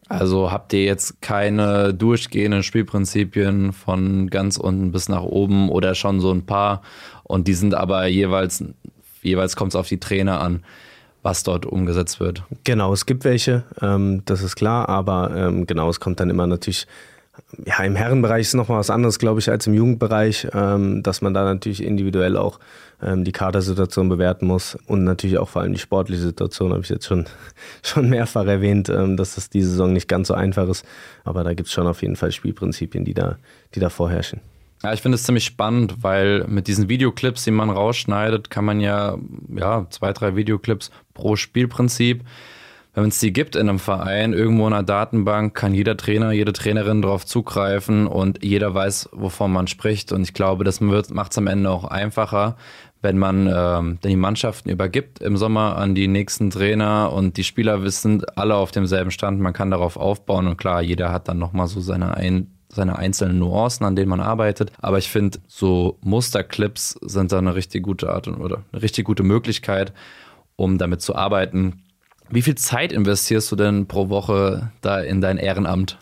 Also 0.09 0.51
habt 0.51 0.73
ihr 0.73 0.85
jetzt 0.85 1.23
keine 1.23 1.95
durchgehenden 1.95 2.63
Spielprinzipien 2.63 3.73
von 3.73 4.29
ganz 4.29 4.57
unten 4.57 4.93
bis 4.93 5.09
nach 5.09 5.23
oben 5.23 5.71
oder 5.71 5.95
schon 5.95 6.21
so 6.21 6.31
ein 6.33 6.45
paar 6.45 6.83
und 7.23 7.49
die 7.49 7.55
sind 7.55 7.75
aber 7.75 8.07
jeweils 8.07 8.63
jeweils 9.23 9.57
kommt 9.57 9.73
es 9.73 9.77
auf 9.77 9.89
die 9.89 10.01
Trainer 10.01 10.41
an, 10.41 10.63
was 11.23 11.45
dort 11.45 11.65
umgesetzt 11.65 12.21
wird. 12.21 12.43
Genau, 12.65 12.93
es 12.93 13.07
gibt 13.07 13.25
welche, 13.25 13.65
ähm, 13.81 14.23
das 14.25 14.43
ist 14.43 14.57
klar, 14.57 14.89
aber 14.89 15.35
ähm, 15.35 15.67
genau, 15.67 15.89
es 15.89 16.01
kommt 16.01 16.21
dann 16.21 16.31
immer 16.31 16.47
natürlich 16.47 16.87
ja, 17.65 17.83
im 17.85 17.97
Herrenbereich 17.97 18.43
ist 18.43 18.55
noch 18.55 18.69
mal 18.69 18.79
was 18.79 18.91
anderes, 18.91 19.19
glaube 19.19 19.41
ich, 19.41 19.51
als 19.51 19.67
im 19.67 19.75
Jugendbereich, 19.75 20.49
ähm, 20.53 21.03
dass 21.03 21.21
man 21.21 21.35
da 21.35 21.45
natürlich 21.45 21.83
individuell 21.83 22.37
auch 22.37 22.59
ähm, 23.03 23.25
die 23.25 23.33
Kadersituation 23.33 24.09
bewerten 24.09 24.47
muss 24.47 24.77
und 24.87 25.05
natürlich 25.05 25.39
auch 25.39 25.49
vor 25.49 25.63
allem 25.63 25.73
die 25.73 25.79
sportliche 25.79 26.23
Situation, 26.23 26.73
habe 26.73 26.83
ich 26.83 26.89
jetzt 26.89 27.07
schon, 27.07 27.27
schon 27.83 28.09
mehrfach 28.09 28.47
erwähnt, 28.47 28.89
ähm, 28.89 29.17
dass 29.17 29.35
das 29.35 29.51
diese 29.51 29.71
Saison 29.71 29.93
nicht 29.93 30.09
ganz 30.09 30.29
so 30.29 30.35
einfach 30.35 30.69
ist. 30.69 30.85
Aber 31.25 31.45
da 31.45 31.55
gibt 31.55 31.69
es 31.69 31.73
schon 31.73 31.87
auf 31.87 32.03
jeden 32.03 32.17
Fall 32.17 32.33
Spielprinzipien, 32.33 33.05
die 33.05 33.15
da, 33.15 33.37
die 33.75 33.81
da 33.81 33.91
vorherrschen. 33.91 34.41
Ja, 34.83 34.93
ich 34.93 35.01
finde 35.01 35.15
es 35.15 35.23
ziemlich 35.23 35.45
spannend, 35.45 36.03
weil 36.03 36.45
mit 36.49 36.67
diesen 36.67 36.89
Videoclips, 36.89 37.45
die 37.45 37.53
man 37.53 37.71
rausschneidet, 37.71 38.51
kann 38.51 38.65
man 38.65 38.81
ja, 38.81 39.17
ja, 39.55 39.87
zwei, 39.91 40.13
drei 40.13 40.35
Videoclips 40.35 40.91
pro 41.15 41.37
Spielprinzip. 41.37 42.25
Wenn 42.95 43.09
es 43.09 43.21
die 43.21 43.33
gibt 43.33 43.57
in 43.57 43.71
einem 43.71 43.79
Verein, 43.79 44.35
irgendwo 44.35 44.67
in 44.67 44.75
einer 44.75 44.83
Datenbank, 44.83 45.55
kann 45.55 45.73
jeder 45.73 45.97
Trainer, 45.97 46.33
jede 46.33 46.53
Trainerin 46.53 47.01
darauf 47.01 47.25
zugreifen 47.25 48.07
und 48.07 48.45
jeder 48.45 48.75
weiß, 48.75 49.09
wovon 49.13 49.51
man 49.51 49.67
spricht. 49.67 50.13
Und 50.13 50.23
ich 50.23 50.35
glaube, 50.35 50.65
das 50.65 50.81
macht 50.81 51.33
es 51.33 51.39
am 51.39 51.47
Ende 51.47 51.71
auch 51.71 51.85
einfacher, 51.85 52.57
wenn 53.01 53.19
man 53.19 53.51
ähm, 53.53 53.99
die 54.05 54.15
Mannschaften 54.15 54.69
übergibt 54.69 55.21
im 55.21 55.39
Sommer 55.39 55.77
an 55.77 55.95
die 55.95 56.07
nächsten 56.07 56.51
Trainer 56.51 57.13
und 57.13 57.39
die 57.39 57.45
Spieler 57.45 57.83
wissen 57.83 58.25
alle 58.37 58.55
auf 58.57 58.71
demselben 58.71 59.11
Stand, 59.11 59.41
man 59.41 59.53
kann 59.55 59.71
darauf 59.71 59.97
aufbauen 59.97 60.47
und 60.47 60.57
klar, 60.57 60.83
jeder 60.83 61.13
hat 61.13 61.29
dann 61.29 61.39
nochmal 61.39 61.67
so 61.67 61.81
seine 61.81 62.17
ein 62.17 62.49
seine 62.75 62.97
einzelnen 62.97 63.39
Nuancen, 63.39 63.85
an 63.85 63.97
denen 63.97 64.09
man 64.09 64.21
arbeitet. 64.21 64.73
Aber 64.81 64.97
ich 64.97 65.11
finde, 65.11 65.41
so 65.47 65.99
Musterclips 66.01 66.99
sind 67.03 67.31
da 67.31 67.37
eine 67.37 67.55
richtig 67.55 67.83
gute 67.83 68.11
Art 68.11 68.29
oder 68.29 68.63
eine 68.73 68.81
richtig 68.81 69.05
gute 69.05 69.23
Möglichkeit, 69.23 69.93
um 70.57 70.79
damit 70.79 71.03
zu 71.03 71.15
arbeiten. 71.15 71.83
Wie 72.33 72.41
viel 72.41 72.55
Zeit 72.55 72.93
investierst 72.93 73.53
du 73.53 73.57
denn 73.57 73.87
pro 73.87 74.09
Woche 74.09 74.71
da 74.81 75.01
in 75.01 75.21
dein 75.21 75.37
Ehrenamt? 75.37 75.99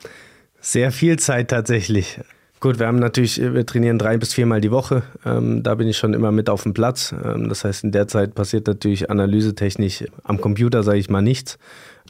Sehr 0.61 0.93
viel 0.93 1.19
Zeit 1.19 1.51
tatsächlich. 1.51 2.21
Gut, 2.61 2.79
wir 2.79 2.87
haben 2.87 3.01
natürlich, 3.01 3.41
wir 3.41 3.67
trainieren 3.67 3.99
drei 3.99 4.17
bis 4.17 4.33
viermal 4.33 4.61
die 4.61 4.71
Woche. 4.71 5.03
Ähm, 5.27 5.65
da 5.65 5.75
bin 5.75 5.89
ich 5.89 5.99
schon 5.99 6.15
immer 6.15 6.31
mit 6.31 6.49
auf 6.49 6.63
dem 6.63 6.73
Platz. 6.73 7.13
Ähm, 7.25 7.49
das 7.49 7.65
heißt, 7.65 7.83
in 7.83 7.91
der 7.91 8.07
Zeit 8.07 8.37
passiert 8.37 8.69
natürlich 8.69 9.11
analysetechnisch 9.11 10.05
am 10.23 10.41
Computer, 10.41 10.85
sage 10.85 10.99
ich 10.99 11.11
mal, 11.11 11.21
nichts. 11.21 11.59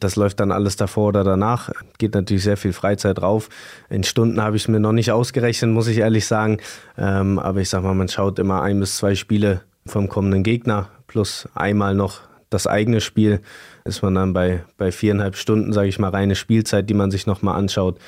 Das 0.00 0.16
läuft 0.16 0.40
dann 0.40 0.52
alles 0.52 0.76
davor 0.76 1.08
oder 1.08 1.24
danach. 1.24 1.70
Geht 1.96 2.12
natürlich 2.12 2.44
sehr 2.44 2.58
viel 2.58 2.74
Freizeit 2.74 3.16
drauf. 3.16 3.48
In 3.88 4.04
Stunden 4.04 4.42
habe 4.42 4.56
ich 4.56 4.68
mir 4.68 4.80
noch 4.80 4.92
nicht 4.92 5.12
ausgerechnet, 5.12 5.70
muss 5.70 5.86
ich 5.86 5.96
ehrlich 5.96 6.26
sagen. 6.26 6.58
Ähm, 6.98 7.38
aber 7.38 7.60
ich 7.60 7.70
sage 7.70 7.86
mal, 7.86 7.94
man 7.94 8.08
schaut 8.08 8.38
immer 8.38 8.60
ein 8.60 8.80
bis 8.80 8.98
zwei 8.98 9.14
Spiele 9.14 9.62
vom 9.86 10.10
kommenden 10.10 10.42
Gegner 10.42 10.90
plus 11.06 11.48
einmal 11.54 11.94
noch 11.94 12.29
das 12.50 12.66
eigene 12.66 13.00
Spiel. 13.00 13.40
Ist 13.84 14.02
man 14.02 14.14
dann 14.14 14.32
bei, 14.32 14.64
bei 14.76 14.92
viereinhalb 14.92 15.36
Stunden, 15.36 15.72
sage 15.72 15.88
ich 15.88 15.98
mal, 15.98 16.10
reine 16.10 16.34
Spielzeit, 16.34 16.90
die 16.90 16.94
man 16.94 17.10
sich 17.10 17.26
nochmal 17.26 17.56
anschaut. 17.56 17.98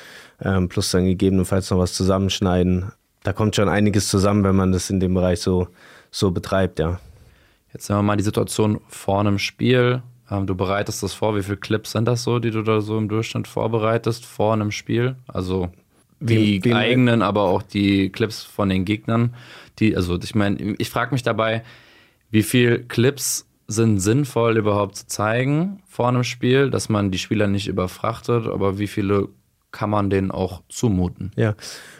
Ähm, 0.41 0.69
plus 0.69 0.91
dann 0.91 1.05
gegebenenfalls 1.05 1.69
noch 1.71 1.79
was 1.79 1.93
zusammenschneiden. 1.93 2.91
Da 3.23 3.33
kommt 3.33 3.55
schon 3.55 3.69
einiges 3.69 4.09
zusammen, 4.09 4.43
wenn 4.43 4.55
man 4.55 4.71
das 4.71 4.89
in 4.89 4.99
dem 4.99 5.13
Bereich 5.13 5.39
so, 5.39 5.69
so 6.11 6.31
betreibt, 6.31 6.79
ja. 6.79 6.99
Jetzt 7.73 7.89
nehmen 7.89 7.99
wir 7.99 8.03
mal 8.03 8.17
die 8.17 8.23
Situation 8.23 8.79
vor 8.87 9.21
einem 9.21 9.39
Spiel. 9.39 10.03
Ähm, 10.29 10.45
du 10.45 10.55
bereitest 10.55 11.01
das 11.01 11.13
vor. 11.13 11.35
Wie 11.35 11.41
viele 11.41 11.57
Clips 11.57 11.91
sind 11.93 12.05
das 12.05 12.23
so, 12.23 12.39
die 12.39 12.51
du 12.51 12.61
da 12.61 12.81
so 12.81 12.97
im 12.97 13.09
Durchschnitt 13.09 13.47
vorbereitest 13.47 14.25
vor 14.25 14.53
einem 14.53 14.71
Spiel? 14.71 15.15
Also 15.27 15.69
die 16.19 16.37
wie, 16.37 16.63
wie 16.65 16.73
eigenen, 16.73 17.21
aber 17.21 17.43
auch 17.43 17.63
die 17.63 18.09
Clips 18.09 18.43
von 18.43 18.69
den 18.69 18.85
Gegnern. 18.85 19.33
Die, 19.79 19.95
also 19.95 20.19
ich 20.21 20.35
meine, 20.35 20.75
ich 20.77 20.89
frage 20.89 21.13
mich 21.13 21.23
dabei, 21.23 21.63
wie 22.29 22.43
viele 22.43 22.79
Clips 22.79 23.47
sind 23.67 23.99
sinnvoll 23.99 24.57
überhaupt 24.57 24.95
zu 24.95 25.07
zeigen 25.07 25.81
vor 25.87 26.07
einem 26.07 26.23
Spiel, 26.23 26.69
dass 26.69 26.89
man 26.89 27.11
die 27.11 27.17
Spieler 27.17 27.47
nicht 27.47 27.67
überfrachtet, 27.67 28.47
aber 28.47 28.77
wie 28.79 28.87
viele 28.87 29.29
kann 29.73 29.89
man 29.89 30.09
denen 30.09 30.31
auch 30.31 30.61
zumuten? 30.69 31.31
Ja, 31.35 31.55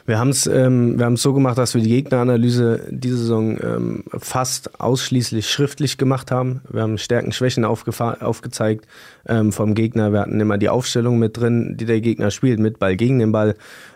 wir 0.06 0.20
haben 0.20 0.30
es 0.30 0.46
ähm, 0.48 1.18
so 1.18 1.34
gemacht, 1.34 1.58
dass 1.58 1.74
wir 1.74 1.82
die 1.82 1.90
Gegneranalyse 1.90 2.88
diese 2.92 3.18
Saison 3.18 3.58
ähm, 3.62 4.04
fast 4.18 4.80
ausschließlich 4.80 5.50
schriftlich 5.50 5.98
gemacht 5.98 6.30
haben. 6.30 6.62
Wir 6.70 6.84
haben 6.84 6.98
Stärken, 6.98 7.32
Schwächen 7.32 7.66
aufgezeigt 7.66 8.86
ähm, 9.28 9.52
vom 9.52 9.74
Gegner. 9.74 10.14
Wir 10.14 10.20
hatten 10.20 10.40
immer 10.40 10.58
die 10.58 10.70
Aufstellung 10.70 11.20
mit 11.20 11.38
drin, 11.38 11.76
die 11.76 11.86
der 11.86 12.00
Gegner 12.00 12.32
spielt, 12.32 12.60
mit 12.60 12.80
Ball 12.80 12.96
gegen 12.96 13.20
den 13.20 13.32
Ball. 13.32 13.56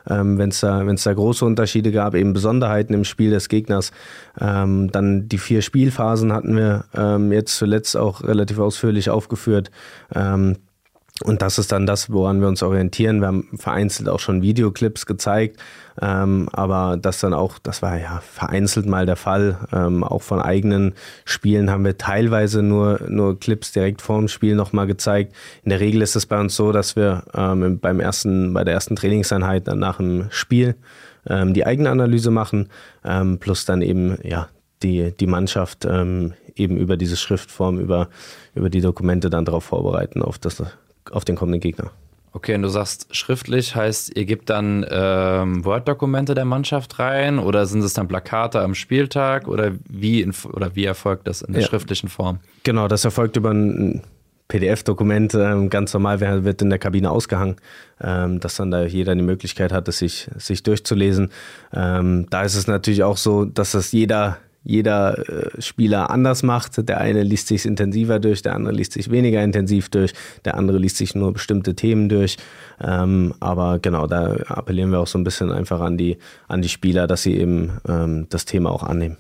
Ähm, 0.10 0.38
Wenn 0.38 0.50
es 0.50 0.60
da, 0.60 0.86
wenn's 0.88 1.04
da 1.04 1.14
große 1.14 1.46
Unterschiede 1.46 1.92
gab, 1.92 2.16
eben 2.16 2.34
Besonderheiten 2.34 2.94
im 2.94 3.04
Spiel 3.04 3.30
des 3.30 3.48
Gegners. 3.48 3.92
Ähm, 4.42 4.92
dann 4.92 5.30
die 5.30 5.38
vier 5.38 5.62
Spielphasen 5.62 6.34
hatten 6.34 6.56
wir 6.56 6.86
ähm, 6.96 7.32
jetzt 7.32 7.58
zuletzt 7.58 7.96
auch 7.96 8.24
relativ 8.24 8.58
ausführlich 8.58 9.12
aufgeführt. 9.12 9.70
Und 11.24 11.42
das 11.42 11.58
ist 11.58 11.72
dann 11.72 11.88
das, 11.88 12.12
woran 12.12 12.42
wir 12.42 12.48
uns 12.48 12.62
orientieren. 12.62 13.22
Wir 13.22 13.28
haben 13.28 13.50
vereinzelt 13.56 14.08
auch 14.08 14.20
schon 14.20 14.44
Videoclips 14.44 15.08
gezeigt, 15.08 15.60
ähm, 16.00 16.48
aber 16.54 16.96
das 17.02 17.20
dann 17.20 17.34
auch, 17.34 17.58
das 17.58 17.82
war 17.82 17.98
ja 17.98 18.22
vereinzelt 18.22 18.86
mal 18.86 19.08
der 19.08 19.16
Fall. 19.16 19.58
Ähm, 19.74 20.04
auch 20.04 20.22
von 20.22 20.40
eigenen 20.40 20.94
Spielen 21.26 21.72
haben 21.72 21.84
wir 21.86 21.98
teilweise 21.98 22.62
nur, 22.62 23.02
nur 23.10 23.40
Clips 23.40 23.72
direkt 23.72 24.04
vorm 24.04 24.28
Spiel 24.28 24.54
nochmal 24.54 24.86
gezeigt. 24.86 25.34
In 25.64 25.72
der 25.72 25.80
Regel 25.80 26.04
ist 26.04 26.16
es 26.16 26.28
bei 26.28 26.40
uns 26.40 26.56
so, 26.56 26.72
dass 26.72 26.96
wir 26.96 27.24
ähm, 27.34 27.80
beim 27.80 28.00
ersten, 28.00 28.54
bei 28.54 28.64
der 28.64 28.76
ersten 28.76 28.96
Trainingseinheit 28.96 29.68
dann 29.68 29.80
nach 29.80 29.98
dem 29.98 30.28
Spiel 30.30 30.76
ähm, 31.28 31.56
die 31.56 31.66
Eigenanalyse 31.66 32.30
machen, 32.30 32.70
ähm, 33.04 33.40
plus 33.40 33.66
dann 33.66 33.82
eben 33.82 34.20
ja 34.24 34.50
die, 34.84 35.14
die 35.20 35.28
Mannschaft 35.28 35.84
ähm, 35.86 36.34
eben 36.56 36.78
über 36.78 36.96
diese 36.96 37.18
Schriftform, 37.18 37.80
über, 37.80 38.10
über 38.54 38.70
die 38.70 38.82
Dokumente 38.82 39.32
dann 39.32 39.46
darauf 39.46 39.64
vorbereiten, 39.64 40.22
auf 40.22 40.38
das 40.38 40.62
auf 41.12 41.26
den 41.26 41.36
kommenden 41.36 41.62
Gegner. 41.62 41.92
Okay, 42.34 42.54
und 42.54 42.62
du 42.62 42.68
sagst 42.68 43.16
schriftlich, 43.16 43.76
heißt, 43.76 44.16
ihr 44.16 44.26
gebt 44.26 44.50
dann 44.50 44.86
ähm, 44.92 45.66
Word-Dokumente 45.66 46.36
der 46.36 46.46
Mannschaft 46.46 47.00
rein 47.00 47.40
oder 47.40 47.66
sind 47.66 47.84
es 47.84 47.94
dann 47.94 48.08
Plakate 48.08 48.62
am 48.62 48.76
Spieltag 48.76 49.48
oder 49.48 49.72
wie, 49.90 50.22
in, 50.22 50.34
oder 50.54 50.76
wie 50.76 50.86
erfolgt 50.86 51.28
das 51.28 51.42
in 51.42 51.54
der 51.54 51.64
ja. 51.64 51.68
schriftlichen 51.68 52.10
Form? 52.10 52.40
Genau, 52.64 52.88
das 52.88 53.06
erfolgt 53.06 53.38
über 53.38 53.52
ein 53.52 54.04
PDF-Dokument, 54.50 55.34
ähm, 55.34 55.70
ganz 55.70 55.94
normal 55.94 56.20
wird 56.20 56.62
in 56.62 56.70
der 56.70 56.80
Kabine 56.80 57.12
ausgehangen, 57.12 57.56
ähm, 58.02 58.40
dass 58.40 58.56
dann 58.56 58.72
da 58.72 58.84
jeder 58.84 59.16
die 59.16 59.22
Möglichkeit 59.22 59.72
hat, 59.72 59.88
es 59.88 59.98
sich, 59.98 60.30
sich 60.38 60.64
durchzulesen. 60.64 61.32
Ähm, 61.74 62.28
da 62.30 62.44
ist 62.44 62.56
es 62.56 62.68
natürlich 62.68 63.04
auch 63.04 63.18
so, 63.18 63.46
dass 63.46 63.72
das 63.72 63.92
jeder 63.92 64.38
jeder 64.68 65.18
äh, 65.30 65.62
Spieler 65.62 66.10
anders 66.10 66.44
macht. 66.44 66.88
Der 66.88 67.00
eine 67.00 67.24
liest 67.24 67.48
sich 67.48 67.66
intensiver 67.66 68.20
durch, 68.20 68.42
der 68.42 68.54
andere 68.56 68.74
liest 68.76 68.94
sich 68.94 69.10
weniger 69.10 69.44
intensiv 69.44 69.90
durch, 69.90 70.14
der 70.46 70.56
andere 70.56 70.78
liest 70.78 70.98
sich 70.98 71.16
nur 71.16 71.34
bestimmte 71.34 71.74
Themen 71.74 72.10
durch. 72.10 72.38
Ähm, 72.82 73.34
aber 73.40 73.80
genau, 73.80 74.08
da 74.08 74.36
appellieren 74.48 74.92
wir 74.92 75.00
auch 75.00 75.08
so 75.08 75.18
ein 75.18 75.24
bisschen 75.24 75.52
einfach 75.52 75.80
an 75.80 75.98
die, 75.98 76.18
an 76.48 76.62
die 76.62 76.70
Spieler, 76.70 77.08
dass 77.08 77.24
sie 77.24 77.38
eben 77.38 77.80
ähm, 77.88 78.28
das 78.30 78.46
Thema 78.46 78.72
auch 78.72 78.84
annehmen. 78.84 79.18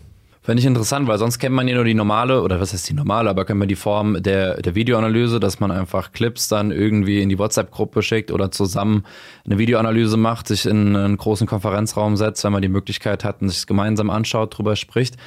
Fände 0.47 0.61
ich 0.61 0.65
interessant, 0.65 1.09
weil 1.09 1.17
sonst 1.17 1.39
kennt 1.39 1.53
man 1.53 1.67
ja 1.67 1.75
nur 1.75 1.83
die 1.83 1.93
normale, 1.93 2.41
oder 2.41 2.61
was 2.61 2.71
heißt 2.71 2.87
die 2.87 2.93
normale, 2.93 3.29
aber 3.29 3.43
kennt 3.43 3.59
man 3.59 3.67
die 3.67 3.75
Form 3.75 4.23
der, 4.23 4.61
der 4.61 4.75
Videoanalyse, 4.75 5.41
dass 5.41 5.59
man 5.59 5.71
einfach 5.71 6.13
Clips 6.13 6.47
dann 6.47 6.71
irgendwie 6.71 7.21
in 7.21 7.27
die 7.27 7.37
WhatsApp-Gruppe 7.37 8.01
schickt 8.01 8.31
oder 8.31 8.49
zusammen 8.49 9.03
eine 9.45 9.57
Videoanalyse 9.57 10.15
macht, 10.15 10.47
sich 10.47 10.65
in 10.65 10.95
einen 10.95 11.17
großen 11.17 11.47
Konferenzraum 11.47 12.15
setzt, 12.15 12.45
wenn 12.45 12.53
man 12.53 12.61
die 12.61 12.69
Möglichkeit 12.69 13.25
hat 13.25 13.41
und 13.41 13.49
sich 13.49 13.57
es 13.57 13.67
gemeinsam 13.67 14.09
anschaut, 14.09 14.57
drüber 14.57 14.77
spricht. 14.77 15.17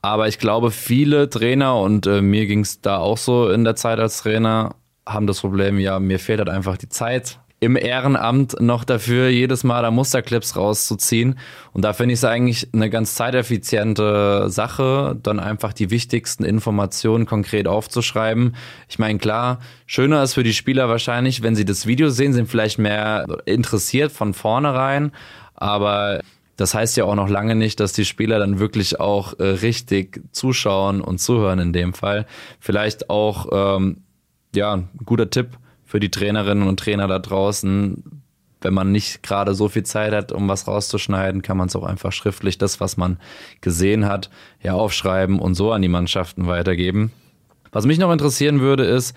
Aber 0.00 0.28
ich 0.28 0.38
glaube, 0.38 0.70
viele 0.70 1.28
Trainer, 1.28 1.78
und 1.78 2.06
äh, 2.06 2.22
mir 2.22 2.46
ging 2.46 2.60
es 2.60 2.80
da 2.80 2.96
auch 2.96 3.18
so 3.18 3.50
in 3.50 3.64
der 3.64 3.76
Zeit 3.76 3.98
als 4.00 4.22
Trainer, 4.22 4.76
haben 5.04 5.26
das 5.26 5.42
Problem, 5.42 5.78
ja, 5.78 6.00
mir 6.00 6.18
fehlt 6.18 6.38
halt 6.38 6.48
einfach 6.48 6.78
die 6.78 6.88
Zeit, 6.88 7.38
im 7.60 7.76
Ehrenamt 7.76 8.58
noch 8.58 8.84
dafür, 8.84 9.28
jedes 9.28 9.64
Mal 9.64 9.82
da 9.82 9.90
Musterclips 9.90 10.56
rauszuziehen. 10.56 11.38
Und 11.72 11.84
da 11.84 11.92
finde 11.92 12.14
ich 12.14 12.20
es 12.20 12.24
eigentlich 12.24 12.68
eine 12.72 12.88
ganz 12.88 13.14
zeiteffiziente 13.14 14.46
Sache, 14.48 15.18
dann 15.22 15.38
einfach 15.38 15.74
die 15.74 15.90
wichtigsten 15.90 16.44
Informationen 16.44 17.26
konkret 17.26 17.68
aufzuschreiben. 17.68 18.56
Ich 18.88 18.98
meine, 18.98 19.18
klar, 19.18 19.60
schöner 19.84 20.22
ist 20.22 20.34
für 20.34 20.42
die 20.42 20.54
Spieler 20.54 20.88
wahrscheinlich, 20.88 21.42
wenn 21.42 21.54
sie 21.54 21.66
das 21.66 21.86
Video 21.86 22.08
sehen, 22.08 22.32
sind 22.32 22.48
vielleicht 22.48 22.78
mehr 22.78 23.26
interessiert 23.44 24.10
von 24.10 24.32
vornherein. 24.32 25.12
Aber 25.54 26.22
das 26.56 26.72
heißt 26.72 26.96
ja 26.96 27.04
auch 27.04 27.14
noch 27.14 27.28
lange 27.28 27.54
nicht, 27.54 27.78
dass 27.78 27.92
die 27.92 28.06
Spieler 28.06 28.38
dann 28.38 28.58
wirklich 28.58 29.00
auch 29.00 29.38
äh, 29.38 29.44
richtig 29.44 30.22
zuschauen 30.32 31.02
und 31.02 31.18
zuhören 31.18 31.58
in 31.58 31.74
dem 31.74 31.92
Fall. 31.92 32.26
Vielleicht 32.58 33.10
auch, 33.10 33.76
ähm, 33.76 33.98
ja, 34.54 34.82
guter 35.04 35.28
Tipp 35.28 35.58
für 35.90 35.98
die 35.98 36.10
Trainerinnen 36.10 36.68
und 36.68 36.78
Trainer 36.78 37.08
da 37.08 37.18
draußen. 37.18 38.22
Wenn 38.60 38.74
man 38.74 38.92
nicht 38.92 39.24
gerade 39.24 39.54
so 39.54 39.68
viel 39.68 39.82
Zeit 39.82 40.12
hat, 40.12 40.30
um 40.30 40.46
was 40.46 40.68
rauszuschneiden, 40.68 41.42
kann 41.42 41.56
man 41.56 41.66
es 41.66 41.74
auch 41.74 41.82
einfach 41.82 42.12
schriftlich, 42.12 42.58
das, 42.58 42.78
was 42.78 42.96
man 42.96 43.18
gesehen 43.60 44.04
hat, 44.04 44.30
ja 44.62 44.74
aufschreiben 44.74 45.40
und 45.40 45.56
so 45.56 45.72
an 45.72 45.82
die 45.82 45.88
Mannschaften 45.88 46.46
weitergeben. 46.46 47.10
Was 47.72 47.86
mich 47.86 47.98
noch 47.98 48.12
interessieren 48.12 48.60
würde, 48.60 48.84
ist, 48.84 49.16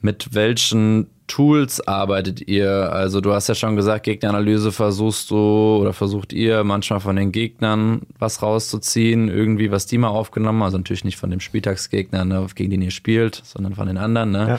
mit 0.00 0.34
welchen 0.34 1.08
Tools 1.26 1.86
arbeitet 1.86 2.48
ihr? 2.48 2.92
Also 2.92 3.20
du 3.20 3.32
hast 3.32 3.48
ja 3.48 3.54
schon 3.54 3.76
gesagt, 3.76 4.04
Gegneranalyse 4.04 4.72
versuchst 4.72 5.30
du 5.30 5.36
oder 5.80 5.92
versucht 5.92 6.32
ihr 6.32 6.64
manchmal 6.64 7.00
von 7.00 7.16
den 7.16 7.32
Gegnern 7.32 8.02
was 8.18 8.42
rauszuziehen, 8.42 9.28
irgendwie 9.28 9.70
was 9.70 9.86
die 9.86 9.98
mal 9.98 10.08
aufgenommen, 10.08 10.62
also 10.62 10.78
natürlich 10.78 11.04
nicht 11.04 11.16
von 11.16 11.30
dem 11.30 11.40
Spieltagsgegner, 11.40 12.24
ne, 12.24 12.46
gegen 12.54 12.70
den 12.70 12.82
ihr 12.82 12.90
spielt, 12.90 13.42
sondern 13.44 13.74
von 13.74 13.88
den 13.88 13.98
anderen. 13.98 14.30
Ne? 14.30 14.46
Ja. 14.48 14.58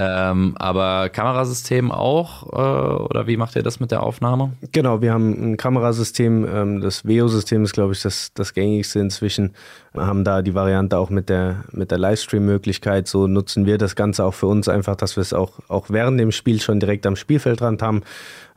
Ähm, 0.00 0.54
aber 0.60 1.08
Kamerasystem 1.08 1.90
auch 1.90 2.44
äh, 2.52 3.02
oder 3.02 3.26
wie 3.26 3.36
macht 3.36 3.56
ihr 3.56 3.64
das 3.64 3.80
mit 3.80 3.90
der 3.90 4.04
Aufnahme? 4.04 4.52
Genau, 4.70 5.02
wir 5.02 5.12
haben 5.12 5.32
ein 5.32 5.56
Kamerasystem, 5.56 6.46
ähm, 6.48 6.80
das 6.80 7.04
VEO-System 7.04 7.64
ist 7.64 7.72
glaube 7.72 7.94
ich 7.94 8.02
das, 8.02 8.32
das 8.32 8.54
gängigste 8.54 9.00
inzwischen, 9.00 9.54
wir 9.92 10.06
haben 10.06 10.22
da 10.22 10.42
die 10.42 10.54
Variante 10.54 10.96
auch 10.96 11.10
mit 11.10 11.28
der, 11.28 11.64
mit 11.72 11.90
der 11.90 11.98
Livestream-Möglichkeit, 11.98 13.08
so 13.08 13.26
nutzen 13.26 13.66
wir 13.66 13.76
das 13.76 13.96
Ganze 13.96 14.24
auch 14.24 14.34
für 14.34 14.46
uns 14.46 14.68
einfach, 14.68 14.94
dass 14.94 15.16
wir 15.16 15.22
es 15.22 15.32
auch, 15.32 15.58
auch 15.66 15.86
während 15.88 16.20
dem 16.20 16.30
Spiel 16.30 16.60
schon 16.60 16.78
direkt 16.78 17.04
am 17.04 17.16
Spielfeldrand 17.16 17.82
haben, 17.82 18.02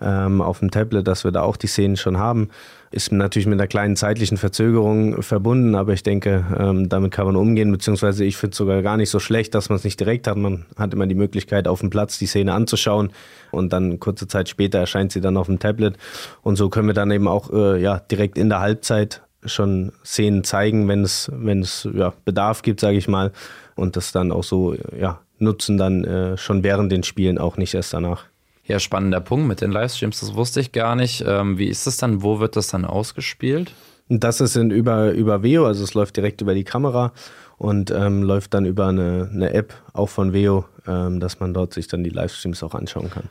ähm, 0.01 0.41
auf 0.41 0.59
dem 0.59 0.71
Tablet, 0.71 1.07
dass 1.07 1.23
wir 1.23 1.31
da 1.31 1.41
auch 1.41 1.57
die 1.57 1.67
Szenen 1.67 1.97
schon 1.97 2.17
haben. 2.17 2.49
Ist 2.91 3.11
natürlich 3.11 3.47
mit 3.47 3.59
einer 3.59 3.67
kleinen 3.67 3.95
zeitlichen 3.95 4.37
Verzögerung 4.37 5.21
verbunden, 5.21 5.75
aber 5.75 5.93
ich 5.93 6.03
denke, 6.03 6.45
ähm, 6.57 6.89
damit 6.89 7.11
kann 7.11 7.25
man 7.25 7.35
umgehen, 7.35 7.71
beziehungsweise 7.71 8.25
ich 8.25 8.35
finde 8.35 8.51
es 8.51 8.57
sogar 8.57 8.81
gar 8.81 8.97
nicht 8.97 9.09
so 9.09 9.19
schlecht, 9.19 9.55
dass 9.55 9.69
man 9.69 9.77
es 9.77 9.83
nicht 9.83 9.99
direkt 9.99 10.27
hat. 10.27 10.35
Man 10.35 10.65
hat 10.77 10.93
immer 10.93 11.07
die 11.07 11.15
Möglichkeit, 11.15 11.67
auf 11.67 11.79
dem 11.79 11.89
Platz 11.89 12.17
die 12.17 12.25
Szene 12.25 12.53
anzuschauen 12.53 13.11
und 13.51 13.71
dann 13.71 13.99
kurze 13.99 14.27
Zeit 14.27 14.49
später 14.49 14.79
erscheint 14.79 15.11
sie 15.11 15.21
dann 15.21 15.37
auf 15.37 15.47
dem 15.47 15.59
Tablet. 15.59 15.97
Und 16.41 16.57
so 16.57 16.69
können 16.69 16.87
wir 16.87 16.93
dann 16.93 17.11
eben 17.11 17.27
auch 17.27 17.51
äh, 17.53 17.81
ja, 17.81 17.99
direkt 17.99 18.37
in 18.37 18.49
der 18.49 18.59
Halbzeit 18.59 19.21
schon 19.45 19.91
Szenen 20.03 20.43
zeigen, 20.43 20.87
wenn 20.87 21.03
es, 21.03 21.31
wenn 21.33 21.61
es 21.61 21.87
ja, 21.93 22.13
Bedarf 22.25 22.61
gibt, 22.61 22.79
sage 22.79 22.97
ich 22.97 23.07
mal, 23.07 23.31
und 23.75 23.95
das 23.95 24.11
dann 24.11 24.31
auch 24.31 24.43
so 24.43 24.75
ja, 24.99 25.21
nutzen 25.39 25.77
dann 25.77 26.03
äh, 26.03 26.37
schon 26.37 26.63
während 26.63 26.91
den 26.91 27.03
Spielen, 27.03 27.37
auch 27.37 27.57
nicht 27.57 27.73
erst 27.73 27.93
danach. 27.93 28.25
Ja, 28.71 28.79
spannender 28.79 29.19
Punkt 29.19 29.49
mit 29.49 29.59
den 29.59 29.69
Livestreams, 29.69 30.21
das 30.21 30.33
wusste 30.33 30.61
ich 30.61 30.71
gar 30.71 30.95
nicht. 30.95 31.25
Ähm, 31.27 31.57
wie 31.57 31.67
ist 31.67 31.87
das 31.87 31.97
dann? 31.97 32.23
Wo 32.23 32.39
wird 32.39 32.55
das 32.55 32.69
dann 32.69 32.85
ausgespielt? 32.85 33.73
Das 34.07 34.39
ist 34.39 34.55
in, 34.55 34.71
über, 34.71 35.11
über 35.11 35.43
Veo, 35.43 35.65
also 35.65 35.83
es 35.83 35.93
läuft 35.93 36.15
direkt 36.15 36.39
über 36.39 36.53
die 36.53 36.63
Kamera 36.63 37.11
und 37.57 37.91
ähm, 37.91 38.23
läuft 38.23 38.53
dann 38.53 38.63
über 38.63 38.87
eine, 38.87 39.29
eine 39.29 39.53
App, 39.53 39.73
auch 39.91 40.07
von 40.07 40.31
Veo, 40.31 40.63
ähm, 40.87 41.19
dass 41.19 41.41
man 41.41 41.53
dort 41.53 41.73
sich 41.73 41.89
dann 41.89 42.05
die 42.05 42.11
Livestreams 42.11 42.63
auch 42.63 42.73
anschauen 42.73 43.09
kann. 43.09 43.23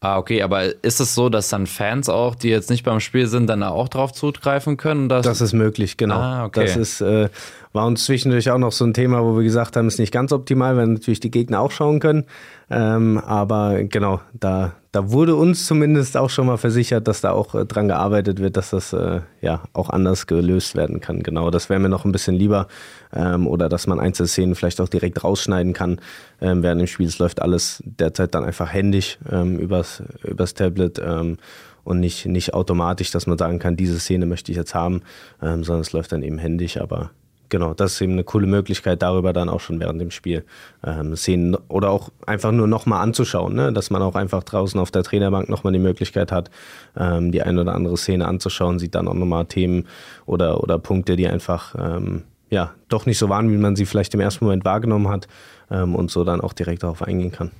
Ah, 0.00 0.18
okay, 0.18 0.42
aber 0.42 0.84
ist 0.84 1.00
es 1.00 1.14
so, 1.14 1.30
dass 1.30 1.48
dann 1.48 1.66
Fans 1.66 2.10
auch, 2.10 2.34
die 2.34 2.48
jetzt 2.48 2.68
nicht 2.68 2.84
beim 2.84 3.00
Spiel 3.00 3.26
sind, 3.26 3.46
dann 3.46 3.62
auch 3.62 3.88
drauf 3.88 4.12
zugreifen 4.12 4.76
können? 4.76 5.08
das 5.08 5.40
ist 5.40 5.54
möglich, 5.54 5.96
genau. 5.96 6.16
Ah, 6.16 6.44
okay. 6.44 6.64
Das 6.64 6.76
ist, 6.76 7.00
äh, 7.00 7.30
war 7.72 7.86
uns 7.86 8.04
zwischendurch 8.04 8.50
auch 8.50 8.58
noch 8.58 8.72
so 8.72 8.84
ein 8.84 8.92
Thema, 8.92 9.24
wo 9.24 9.36
wir 9.36 9.42
gesagt 9.42 9.74
haben, 9.76 9.88
ist 9.88 9.98
nicht 9.98 10.12
ganz 10.12 10.32
optimal, 10.32 10.76
weil 10.76 10.86
natürlich 10.86 11.20
die 11.20 11.30
Gegner 11.30 11.60
auch 11.60 11.70
schauen 11.70 12.00
können. 12.00 12.26
Ähm, 12.68 13.18
aber 13.18 13.84
genau, 13.84 14.20
da, 14.34 14.72
da 14.96 15.12
wurde 15.12 15.36
uns 15.36 15.66
zumindest 15.66 16.16
auch 16.16 16.30
schon 16.30 16.46
mal 16.46 16.56
versichert, 16.56 17.06
dass 17.06 17.20
da 17.20 17.32
auch 17.32 17.54
äh, 17.54 17.66
dran 17.66 17.86
gearbeitet 17.86 18.40
wird, 18.40 18.56
dass 18.56 18.70
das 18.70 18.94
äh, 18.94 19.20
ja 19.42 19.62
auch 19.74 19.90
anders 19.90 20.26
gelöst 20.26 20.74
werden 20.74 21.00
kann. 21.00 21.22
Genau, 21.22 21.50
das 21.50 21.68
wäre 21.68 21.78
mir 21.78 21.90
noch 21.90 22.06
ein 22.06 22.12
bisschen 22.12 22.34
lieber. 22.34 22.66
Ähm, 23.14 23.46
oder 23.46 23.68
dass 23.68 23.86
man 23.86 24.00
Einzelszenen 24.00 24.54
vielleicht 24.54 24.80
auch 24.80 24.88
direkt 24.88 25.22
rausschneiden 25.22 25.74
kann 25.74 26.00
ähm, 26.40 26.62
während 26.62 26.80
dem 26.80 26.86
Spiel. 26.86 27.06
Es 27.06 27.18
läuft 27.18 27.42
alles 27.42 27.82
derzeit 27.84 28.34
dann 28.34 28.44
einfach 28.44 28.72
händisch 28.72 29.18
ähm, 29.30 29.58
übers, 29.58 30.02
übers 30.24 30.54
Tablet 30.54 30.98
ähm, 30.98 31.36
und 31.84 32.00
nicht, 32.00 32.24
nicht 32.24 32.54
automatisch, 32.54 33.10
dass 33.10 33.26
man 33.26 33.36
sagen 33.36 33.58
kann, 33.58 33.76
diese 33.76 34.00
Szene 34.00 34.24
möchte 34.24 34.50
ich 34.50 34.56
jetzt 34.56 34.74
haben, 34.74 35.02
ähm, 35.42 35.62
sondern 35.62 35.82
es 35.82 35.92
läuft 35.92 36.10
dann 36.12 36.22
eben 36.22 36.38
händisch, 36.38 36.78
aber 36.78 37.10
genau, 37.48 37.74
das 37.74 37.94
ist 37.94 38.00
eben 38.00 38.12
eine 38.12 38.24
coole 38.24 38.46
Möglichkeit, 38.46 39.02
darüber 39.02 39.32
dann 39.32 39.48
auch 39.48 39.60
schon 39.60 39.80
während 39.80 40.00
dem 40.00 40.10
Spiel 40.10 40.44
ähm, 40.84 41.16
Szenen 41.16 41.56
oder 41.68 41.90
auch 41.90 42.10
einfach 42.26 42.52
nur 42.52 42.66
nochmal 42.66 43.02
anzuschauen, 43.02 43.54
ne? 43.54 43.72
dass 43.72 43.90
man 43.90 44.02
auch 44.02 44.14
einfach 44.14 44.42
draußen 44.42 44.78
auf 44.80 44.90
der 44.90 45.02
Trainerbank 45.02 45.48
nochmal 45.48 45.72
die 45.72 45.78
Möglichkeit 45.78 46.32
hat, 46.32 46.50
ähm, 46.96 47.32
die 47.32 47.42
eine 47.42 47.60
oder 47.60 47.74
andere 47.74 47.96
Szene 47.96 48.26
anzuschauen, 48.26 48.78
sieht 48.78 48.94
dann 48.94 49.08
auch 49.08 49.14
nochmal 49.14 49.46
Themen 49.46 49.86
oder, 50.26 50.62
oder 50.62 50.78
Punkte, 50.78 51.16
die 51.16 51.28
einfach 51.28 51.74
ähm, 51.78 52.24
ja, 52.50 52.74
doch 52.88 53.06
nicht 53.06 53.18
so 53.18 53.28
waren, 53.28 53.50
wie 53.50 53.56
man 53.56 53.76
sie 53.76 53.86
vielleicht 53.86 54.14
im 54.14 54.20
ersten 54.20 54.44
Moment 54.44 54.64
wahrgenommen 54.64 55.08
hat 55.08 55.28
ähm, 55.70 55.94
und 55.94 56.10
so 56.10 56.24
dann 56.24 56.40
auch 56.40 56.52
direkt 56.52 56.82
darauf 56.82 57.02
eingehen 57.02 57.32
kann. 57.32 57.50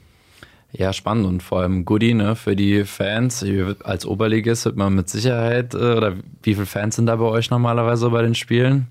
Ja, 0.72 0.92
spannend 0.92 1.26
und 1.26 1.42
vor 1.42 1.60
allem 1.60 1.84
Goodie 1.84 2.14
ne, 2.14 2.36
für 2.36 2.56
die 2.56 2.84
Fans. 2.84 3.44
Als 3.82 4.04
Oberligist 4.04 4.64
wird 4.64 4.76
man 4.76 4.94
mit 4.94 5.08
Sicherheit, 5.08 5.74
äh, 5.74 5.78
oder 5.78 6.14
wie 6.42 6.54
viele 6.54 6.66
Fans 6.66 6.96
sind 6.96 7.06
da 7.06 7.16
bei 7.16 7.24
euch 7.24 7.50
normalerweise 7.50 8.10
bei 8.10 8.22
den 8.22 8.34
Spielen? 8.34 8.88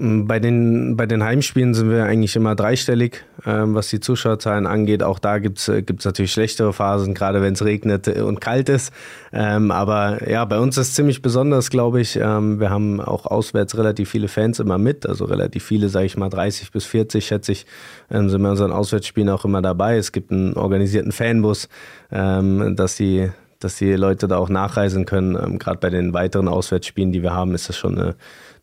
Bei 0.00 0.38
den, 0.38 0.96
bei 0.96 1.06
den 1.06 1.24
Heimspielen 1.24 1.74
sind 1.74 1.90
wir 1.90 2.04
eigentlich 2.04 2.36
immer 2.36 2.54
dreistellig, 2.54 3.24
ähm, 3.44 3.74
was 3.74 3.88
die 3.88 3.98
Zuschauerzahlen 3.98 4.64
angeht. 4.64 5.02
Auch 5.02 5.18
da 5.18 5.38
gibt 5.38 5.58
es 5.58 5.66
äh, 5.66 5.82
natürlich 6.04 6.30
schlechtere 6.30 6.72
Phasen, 6.72 7.14
gerade 7.14 7.42
wenn 7.42 7.54
es 7.54 7.64
regnet 7.64 8.06
und 8.06 8.40
kalt 8.40 8.68
ist. 8.68 8.92
Ähm, 9.32 9.72
aber 9.72 10.30
ja, 10.30 10.44
bei 10.44 10.60
uns 10.60 10.78
ist 10.78 10.90
es 10.90 10.94
ziemlich 10.94 11.20
besonders, 11.20 11.70
glaube 11.70 12.00
ich. 12.00 12.14
Ähm, 12.14 12.60
wir 12.60 12.70
haben 12.70 13.00
auch 13.00 13.26
auswärts 13.26 13.76
relativ 13.76 14.10
viele 14.10 14.28
Fans 14.28 14.60
immer 14.60 14.78
mit, 14.78 15.04
also 15.04 15.24
relativ 15.24 15.64
viele, 15.64 15.88
sage 15.88 16.06
ich 16.06 16.16
mal 16.16 16.28
30 16.28 16.70
bis 16.70 16.84
40, 16.84 17.26
schätze 17.26 17.50
ich, 17.50 17.66
ähm, 18.08 18.30
sind 18.30 18.40
bei 18.40 18.50
unseren 18.50 18.70
Auswärtsspielen 18.70 19.28
auch 19.30 19.44
immer 19.44 19.62
dabei. 19.62 19.96
Es 19.96 20.12
gibt 20.12 20.30
einen 20.30 20.54
organisierten 20.54 21.10
Fanbus, 21.10 21.68
ähm, 22.12 22.76
dass 22.76 22.94
die 22.94 23.30
dass 23.60 23.74
die 23.74 23.92
Leute 23.94 24.28
da 24.28 24.36
auch 24.36 24.48
nachreisen 24.48 25.04
können. 25.04 25.36
Ähm, 25.36 25.58
Gerade 25.58 25.78
bei 25.78 25.90
den 25.90 26.14
weiteren 26.14 26.48
Auswärtsspielen, 26.48 27.10
die 27.12 27.22
wir 27.22 27.34
haben, 27.34 27.54
ist 27.54 27.68
das 27.68 27.76
schon 27.76 27.98
eine 27.98 28.14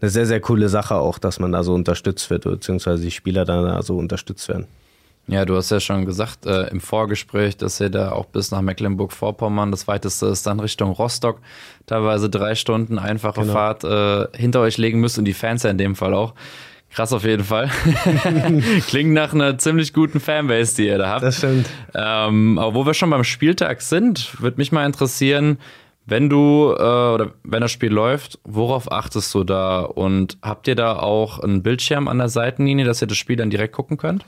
eine 0.01 0.09
sehr, 0.09 0.25
sehr 0.25 0.39
coole 0.39 0.69
Sache 0.69 0.95
auch, 0.95 1.17
dass 1.17 1.39
man 1.39 1.51
da 1.51 1.63
so 1.63 1.73
unterstützt 1.73 2.29
wird, 2.29 2.43
beziehungsweise 2.43 3.03
die 3.03 3.11
Spieler 3.11 3.45
da 3.45 3.81
so 3.81 3.97
unterstützt 3.97 4.47
werden. 4.49 4.67
Ja, 5.27 5.43
du 5.43 5.55
hast 5.55 5.71
ja 5.71 5.79
schon 5.79 6.05
gesagt 6.05 6.45
äh, 6.45 6.67
im 6.67 6.79
Vorgespräch, 6.79 7.57
dass 7.57 7.79
ihr 7.79 7.89
da 7.89 8.11
auch 8.11 8.25
bis 8.25 8.51
nach 8.51 8.61
Mecklenburg-Vorpommern, 8.61 9.71
das 9.71 9.87
weiteste 9.87 10.27
ist 10.27 10.45
dann 10.45 10.59
Richtung 10.59 10.91
Rostock, 10.91 11.39
teilweise 11.87 12.29
drei 12.29 12.53
Stunden 12.53 12.99
einfache 12.99 13.41
genau. 13.41 13.53
Fahrt 13.53 13.83
äh, 13.83 14.27
hinter 14.37 14.61
euch 14.61 14.77
legen 14.77 14.99
müsst 14.99 15.17
und 15.17 15.25
die 15.25 15.33
Fans 15.33 15.63
ja 15.63 15.71
in 15.71 15.79
dem 15.79 15.95
Fall 15.95 16.13
auch. 16.13 16.35
Krass 16.91 17.11
auf 17.11 17.25
jeden 17.25 17.43
Fall. 17.43 17.69
Klingt 18.87 19.11
nach 19.11 19.33
einer 19.33 19.57
ziemlich 19.57 19.93
guten 19.93 20.19
Fanbase, 20.19 20.75
die 20.75 20.87
ihr 20.87 20.97
da 20.97 21.09
habt. 21.09 21.23
Das 21.23 21.39
stimmt. 21.39 21.67
Ähm, 21.93 22.57
aber 22.59 22.73
wo 22.75 22.85
wir 22.85 22.93
schon 22.93 23.09
beim 23.09 23.23
Spieltag 23.23 23.81
sind, 23.81 24.39
würde 24.39 24.57
mich 24.57 24.71
mal 24.71 24.85
interessieren, 24.85 25.57
wenn 26.05 26.29
du 26.29 26.73
äh, 26.77 27.13
oder 27.13 27.33
wenn 27.43 27.61
das 27.61 27.71
Spiel 27.71 27.91
läuft, 27.91 28.39
worauf 28.43 28.91
achtest 28.91 29.33
du 29.33 29.43
da? 29.43 29.81
Und 29.81 30.37
habt 30.41 30.67
ihr 30.67 30.75
da 30.75 30.99
auch 30.99 31.39
einen 31.39 31.63
Bildschirm 31.63 32.07
an 32.07 32.19
der 32.19 32.29
Seitenlinie, 32.29 32.85
dass 32.85 33.01
ihr 33.01 33.07
das 33.07 33.17
Spiel 33.17 33.35
dann 33.35 33.49
direkt 33.49 33.73
gucken 33.73 33.97
könnt? 33.97 34.25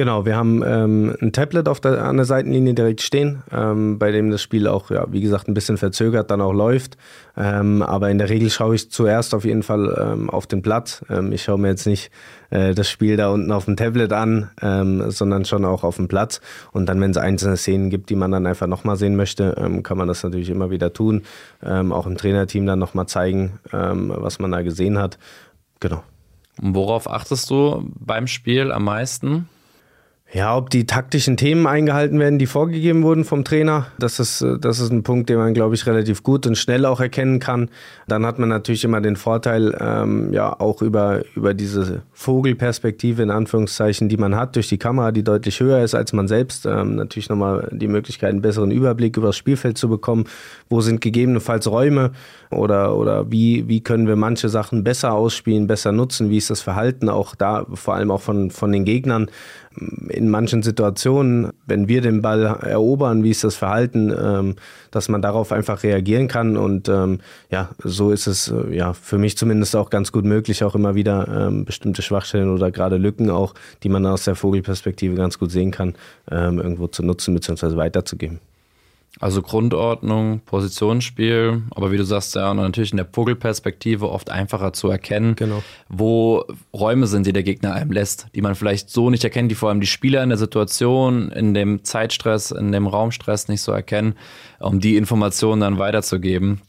Genau, 0.00 0.24
wir 0.24 0.34
haben 0.34 0.62
ähm, 0.66 1.14
ein 1.20 1.30
Tablet 1.30 1.68
auf 1.68 1.78
der, 1.78 2.06
an 2.06 2.16
der 2.16 2.24
Seitenlinie 2.24 2.72
direkt 2.72 3.02
stehen, 3.02 3.42
ähm, 3.52 3.98
bei 3.98 4.10
dem 4.10 4.30
das 4.30 4.40
Spiel 4.40 4.66
auch, 4.66 4.90
ja, 4.90 5.04
wie 5.12 5.20
gesagt, 5.20 5.46
ein 5.46 5.52
bisschen 5.52 5.76
verzögert 5.76 6.30
dann 6.30 6.40
auch 6.40 6.54
läuft. 6.54 6.96
Ähm, 7.36 7.82
aber 7.82 8.08
in 8.08 8.16
der 8.16 8.30
Regel 8.30 8.48
schaue 8.48 8.76
ich 8.76 8.90
zuerst 8.90 9.34
auf 9.34 9.44
jeden 9.44 9.62
Fall 9.62 9.94
ähm, 10.00 10.30
auf 10.30 10.46
den 10.46 10.62
Platz. 10.62 11.04
Ähm, 11.10 11.32
ich 11.32 11.42
schaue 11.42 11.58
mir 11.58 11.68
jetzt 11.68 11.84
nicht 11.84 12.10
äh, 12.48 12.72
das 12.72 12.88
Spiel 12.88 13.18
da 13.18 13.28
unten 13.28 13.52
auf 13.52 13.66
dem 13.66 13.76
Tablet 13.76 14.14
an, 14.14 14.48
ähm, 14.62 15.10
sondern 15.10 15.44
schon 15.44 15.66
auch 15.66 15.84
auf 15.84 15.96
dem 15.96 16.08
Platz. 16.08 16.40
Und 16.72 16.86
dann, 16.86 16.98
wenn 17.02 17.10
es 17.10 17.18
einzelne 17.18 17.58
Szenen 17.58 17.90
gibt, 17.90 18.08
die 18.08 18.16
man 18.16 18.30
dann 18.30 18.46
einfach 18.46 18.68
nochmal 18.68 18.96
sehen 18.96 19.16
möchte, 19.16 19.54
kann 19.82 19.98
man 19.98 20.08
das 20.08 20.22
natürlich 20.22 20.48
immer 20.48 20.70
wieder 20.70 20.94
tun. 20.94 21.24
auch 21.60 22.06
im 22.06 22.16
Trainerteam 22.16 22.64
dann 22.64 22.78
nochmal 22.78 23.04
zeigen, 23.04 23.58
was 23.70 24.38
man 24.38 24.50
da 24.50 24.62
gesehen 24.62 24.96
hat. 24.96 25.18
Genau. 25.78 26.02
Und 26.58 26.74
worauf 26.74 27.06
achtest 27.06 27.50
du 27.50 27.86
beim 27.98 28.26
Spiel 28.26 28.72
am 28.72 28.84
meisten? 28.84 29.46
Ja, 30.32 30.56
ob 30.56 30.70
die 30.70 30.86
taktischen 30.86 31.36
Themen 31.36 31.66
eingehalten 31.66 32.20
werden, 32.20 32.38
die 32.38 32.46
vorgegeben 32.46 33.02
wurden 33.02 33.24
vom 33.24 33.42
Trainer, 33.42 33.86
das 33.98 34.20
ist, 34.20 34.46
das 34.60 34.78
ist 34.78 34.92
ein 34.92 35.02
Punkt, 35.02 35.28
den 35.28 35.38
man, 35.38 35.54
glaube 35.54 35.74
ich, 35.74 35.86
relativ 35.86 36.22
gut 36.22 36.46
und 36.46 36.56
schnell 36.56 36.86
auch 36.86 37.00
erkennen 37.00 37.40
kann. 37.40 37.68
Dann 38.06 38.24
hat 38.24 38.38
man 38.38 38.48
natürlich 38.48 38.84
immer 38.84 39.00
den 39.00 39.16
Vorteil, 39.16 39.76
ähm, 39.80 40.32
ja, 40.32 40.60
auch 40.60 40.82
über, 40.82 41.22
über 41.34 41.52
diese 41.52 42.02
Vogelperspektive 42.12 43.24
in 43.24 43.30
Anführungszeichen, 43.30 44.08
die 44.08 44.18
man 44.18 44.36
hat 44.36 44.54
durch 44.54 44.68
die 44.68 44.78
Kamera, 44.78 45.10
die 45.10 45.24
deutlich 45.24 45.58
höher 45.58 45.82
ist 45.82 45.96
als 45.96 46.12
man 46.12 46.28
selbst, 46.28 46.64
ähm, 46.64 46.94
natürlich 46.94 47.28
nochmal 47.28 47.68
die 47.72 47.88
Möglichkeit, 47.88 48.30
einen 48.30 48.42
besseren 48.42 48.70
Überblick 48.70 49.16
über 49.16 49.28
das 49.28 49.36
Spielfeld 49.36 49.78
zu 49.78 49.88
bekommen. 49.88 50.26
Wo 50.68 50.80
sind 50.80 51.00
gegebenenfalls 51.00 51.68
Räume 51.68 52.12
oder, 52.52 52.96
oder 52.96 53.32
wie, 53.32 53.66
wie 53.66 53.80
können 53.80 54.06
wir 54.06 54.16
manche 54.16 54.48
Sachen 54.48 54.84
besser 54.84 55.12
ausspielen, 55.12 55.66
besser 55.66 55.90
nutzen? 55.90 56.30
Wie 56.30 56.38
ist 56.38 56.50
das 56.50 56.60
Verhalten 56.60 57.08
auch 57.08 57.34
da, 57.34 57.66
vor 57.74 57.94
allem 57.94 58.12
auch 58.12 58.20
von, 58.20 58.52
von 58.52 58.70
den 58.70 58.84
Gegnern? 58.84 59.28
Manchen 60.28 60.62
Situationen, 60.62 61.50
wenn 61.66 61.88
wir 61.88 62.00
den 62.00 62.22
Ball 62.22 62.42
erobern, 62.42 63.24
wie 63.24 63.30
ist 63.30 63.44
das 63.44 63.56
Verhalten, 63.56 64.10
ähm, 64.10 64.56
dass 64.90 65.08
man 65.08 65.22
darauf 65.22 65.52
einfach 65.52 65.82
reagieren 65.82 66.28
kann. 66.28 66.56
Und 66.56 66.88
ähm, 66.88 67.20
ja, 67.50 67.70
so 67.82 68.10
ist 68.10 68.26
es 68.26 68.48
äh, 68.48 68.74
ja 68.74 68.92
für 68.92 69.18
mich 69.18 69.36
zumindest 69.36 69.76
auch 69.76 69.90
ganz 69.90 70.12
gut 70.12 70.24
möglich, 70.24 70.64
auch 70.64 70.74
immer 70.74 70.94
wieder 70.94 71.48
ähm, 71.48 71.64
bestimmte 71.64 72.02
Schwachstellen 72.02 72.52
oder 72.52 72.70
gerade 72.70 72.96
Lücken 72.96 73.30
auch, 73.30 73.54
die 73.82 73.88
man 73.88 74.04
aus 74.06 74.24
der 74.24 74.34
Vogelperspektive 74.34 75.14
ganz 75.14 75.38
gut 75.38 75.50
sehen 75.50 75.70
kann, 75.70 75.94
ähm, 76.30 76.58
irgendwo 76.58 76.86
zu 76.88 77.02
nutzen 77.02 77.34
bzw. 77.34 77.76
weiterzugeben. 77.76 78.40
Also 79.18 79.42
Grundordnung, 79.42 80.40
Positionsspiel, 80.40 81.62
aber 81.72 81.90
wie 81.90 81.96
du 81.96 82.04
sagst, 82.04 82.36
ja, 82.36 82.54
natürlich 82.54 82.92
in 82.92 82.96
der 82.96 83.08
Vogelperspektive 83.10 84.08
oft 84.08 84.30
einfacher 84.30 84.72
zu 84.72 84.88
erkennen, 84.88 85.34
genau. 85.34 85.62
wo 85.88 86.44
Räume 86.72 87.08
sind, 87.08 87.26
die 87.26 87.32
der 87.32 87.42
Gegner 87.42 87.74
einem 87.74 87.90
lässt, 87.90 88.28
die 88.34 88.40
man 88.40 88.54
vielleicht 88.54 88.88
so 88.88 89.10
nicht 89.10 89.24
erkennt, 89.24 89.50
die 89.50 89.56
vor 89.56 89.68
allem 89.68 89.80
die 89.80 89.88
Spieler 89.88 90.22
in 90.22 90.28
der 90.28 90.38
Situation, 90.38 91.32
in 91.32 91.54
dem 91.54 91.82
Zeitstress, 91.82 92.52
in 92.52 92.70
dem 92.70 92.86
Raumstress 92.86 93.48
nicht 93.48 93.62
so 93.62 93.72
erkennen, 93.72 94.14
um 94.60 94.78
die 94.78 94.96
Informationen 94.96 95.60
dann 95.60 95.78
weiterzugeben. 95.78 96.60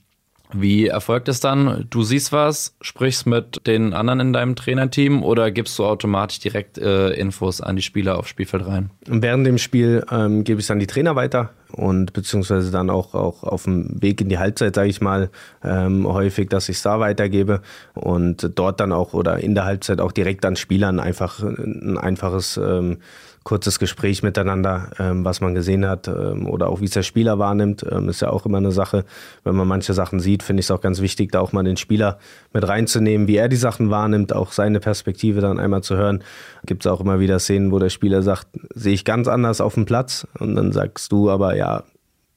Wie 0.53 0.87
erfolgt 0.87 1.27
es 1.29 1.39
dann? 1.39 1.85
Du 1.89 2.03
siehst 2.03 2.31
was, 2.31 2.75
sprichst 2.81 3.25
mit 3.25 3.65
den 3.67 3.93
anderen 3.93 4.19
in 4.19 4.33
deinem 4.33 4.55
Trainerteam 4.55 5.23
oder 5.23 5.51
gibst 5.51 5.77
du 5.79 5.85
automatisch 5.85 6.39
direkt 6.39 6.77
äh, 6.77 7.11
Infos 7.11 7.61
an 7.61 7.75
die 7.75 7.81
Spieler 7.81 8.17
aufs 8.17 8.29
Spielfeld 8.29 8.65
rein? 8.65 8.89
Während 9.05 9.45
dem 9.47 9.57
Spiel 9.57 10.05
ähm, 10.11 10.43
gebe 10.43 10.59
ich 10.59 10.65
es 10.65 10.71
an 10.71 10.79
die 10.79 10.87
Trainer 10.87 11.15
weiter 11.15 11.51
und 11.71 12.13
beziehungsweise 12.13 12.71
dann 12.71 12.89
auch, 12.89 13.13
auch 13.13 13.43
auf 13.43 13.63
dem 13.63 14.01
Weg 14.01 14.21
in 14.21 14.29
die 14.29 14.37
Halbzeit, 14.37 14.75
sage 14.75 14.89
ich 14.89 15.01
mal, 15.01 15.29
ähm, 15.63 16.07
häufig, 16.07 16.49
dass 16.49 16.69
ich 16.69 16.77
es 16.77 16.83
da 16.83 16.99
weitergebe 16.99 17.61
und 17.93 18.51
dort 18.55 18.79
dann 18.79 18.91
auch 18.91 19.13
oder 19.13 19.39
in 19.39 19.55
der 19.55 19.65
Halbzeit 19.65 20.01
auch 20.01 20.11
direkt 20.11 20.45
an 20.45 20.55
Spielern 20.55 20.99
einfach 20.99 21.41
ein 21.41 21.97
einfaches 21.97 22.57
ähm, 22.57 22.97
kurzes 23.43 23.79
Gespräch 23.79 24.21
miteinander, 24.21 24.91
ähm, 24.99 25.25
was 25.25 25.41
man 25.41 25.55
gesehen 25.55 25.87
hat 25.87 26.07
ähm, 26.07 26.47
oder 26.47 26.69
auch 26.69 26.79
wie 26.79 26.85
es 26.85 26.91
der 26.91 27.03
Spieler 27.03 27.39
wahrnimmt, 27.39 27.83
ähm, 27.89 28.07
ist 28.07 28.21
ja 28.21 28.29
auch 28.29 28.45
immer 28.45 28.59
eine 28.59 28.71
Sache. 28.71 29.03
Wenn 29.43 29.55
man 29.55 29.67
manche 29.67 29.93
Sachen 29.93 30.19
sieht, 30.19 30.43
finde 30.43 30.59
ich 30.61 30.67
es 30.67 30.71
auch 30.71 30.81
ganz 30.81 31.01
wichtig, 31.01 31.31
da 31.31 31.39
auch 31.39 31.51
mal 31.51 31.63
den 31.63 31.77
Spieler 31.77 32.19
mit 32.53 32.67
reinzunehmen, 32.67 33.27
wie 33.27 33.37
er 33.37 33.49
die 33.49 33.55
Sachen 33.55 33.89
wahrnimmt, 33.89 34.33
auch 34.33 34.51
seine 34.51 34.79
Perspektive 34.79 35.41
dann 35.41 35.59
einmal 35.59 35.81
zu 35.81 35.97
hören. 35.97 36.23
Gibt 36.65 36.85
es 36.85 36.91
auch 36.91 37.01
immer 37.01 37.19
wieder 37.19 37.39
Szenen, 37.39 37.71
wo 37.71 37.79
der 37.79 37.89
Spieler 37.89 38.21
sagt, 38.21 38.47
sehe 38.75 38.93
ich 38.93 39.05
ganz 39.05 39.27
anders 39.27 39.59
auf 39.59 39.73
dem 39.73 39.85
Platz 39.85 40.27
und 40.39 40.55
dann 40.55 40.71
sagst 40.71 41.11
du 41.11 41.31
aber, 41.31 41.55
ja, 41.55 41.83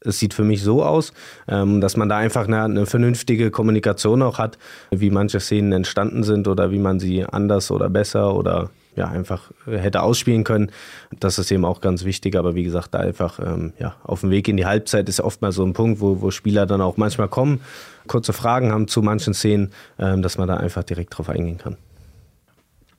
es 0.05 0.19
sieht 0.19 0.35
für 0.35 0.45
mich 0.45 0.62
so 0.62 0.83
aus, 0.83 1.12
ähm, 1.49 1.81
dass 1.81 1.97
man 1.97 2.09
da 2.09 2.17
einfach 2.19 2.47
eine, 2.47 2.62
eine, 2.62 2.87
vernünftige 2.87 3.51
Kommunikation 3.51 4.23
auch 4.23 4.38
hat, 4.38 4.59
wie 4.90 5.11
manche 5.11 5.40
Szenen 5.40 5.73
entstanden 5.73 6.23
sind 6.23 6.47
oder 6.47 6.71
wie 6.71 6.79
man 6.79 7.01
sie 7.01 7.25
anders 7.25 7.71
oder 7.71 7.88
besser 7.88 8.35
oder 8.35 8.71
ja, 8.97 9.07
einfach 9.07 9.51
hätte 9.67 10.03
ausspielen 10.03 10.45
können. 10.45 10.71
Das 11.19 11.39
ist 11.39 11.51
eben 11.51 11.65
auch 11.65 11.81
ganz 11.81 12.05
wichtig, 12.05 12.37
aber 12.37 12.55
wie 12.55 12.65
gesagt, 12.65 12.95
da 12.95 12.99
einfach 12.99 13.39
ähm, 13.39 13.73
ja, 13.79 13.97
auf 14.03 14.21
dem 14.21 14.31
Weg 14.31 14.49
in 14.49 14.57
die 14.57 14.67
Halbzeit 14.67 15.09
ist 15.09 15.21
oft 15.21 15.43
mal 15.43 15.53
so 15.53 15.65
ein 15.65 15.73
Punkt, 15.73 16.01
wo, 16.01 16.21
wo 16.21 16.31
Spieler 16.31 16.67
dann 16.67 16.81
auch 16.81 16.97
manchmal 16.97 17.29
kommen, 17.29 17.61
kurze 18.07 18.33
Fragen 18.33 18.73
haben 18.73 18.89
zu 18.89 19.03
manchen 19.03 19.35
Szenen, 19.35 19.73
ähm, 19.99 20.23
dass 20.23 20.39
man 20.39 20.49
da 20.49 20.57
einfach 20.57 20.85
direkt 20.85 21.17
drauf 21.17 21.29
eingehen 21.29 21.59
kann. 21.59 21.77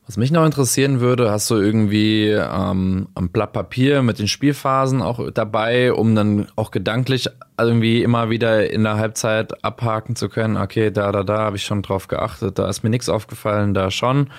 Was 0.07 0.17
mich 0.17 0.31
noch 0.31 0.45
interessieren 0.45 0.99
würde, 0.99 1.31
hast 1.31 1.49
du 1.49 1.55
irgendwie 1.55 2.29
ähm, 2.29 3.07
ein 3.15 3.29
Blatt 3.29 3.53
Papier 3.53 4.03
mit 4.03 4.19
den 4.19 4.27
Spielphasen 4.27 5.01
auch 5.01 5.31
dabei, 5.31 5.93
um 5.93 6.13
dann 6.13 6.47
auch 6.55 6.69
gedanklich 6.69 7.27
irgendwie 7.59 8.03
immer 8.03 8.29
wieder 8.29 8.69
in 8.69 8.83
der 8.83 8.97
Halbzeit 8.97 9.63
abhaken 9.63 10.15
zu 10.15 10.29
können, 10.29 10.57
okay, 10.57 10.91
da, 10.91 11.11
da, 11.11 11.23
da 11.23 11.39
habe 11.39 11.55
ich 11.55 11.63
schon 11.63 11.81
drauf 11.81 12.07
geachtet, 12.07 12.59
da 12.59 12.69
ist 12.69 12.83
mir 12.83 12.91
nichts 12.91 13.09
aufgefallen, 13.09 13.73
da 13.73 13.89
schon. 13.89 14.29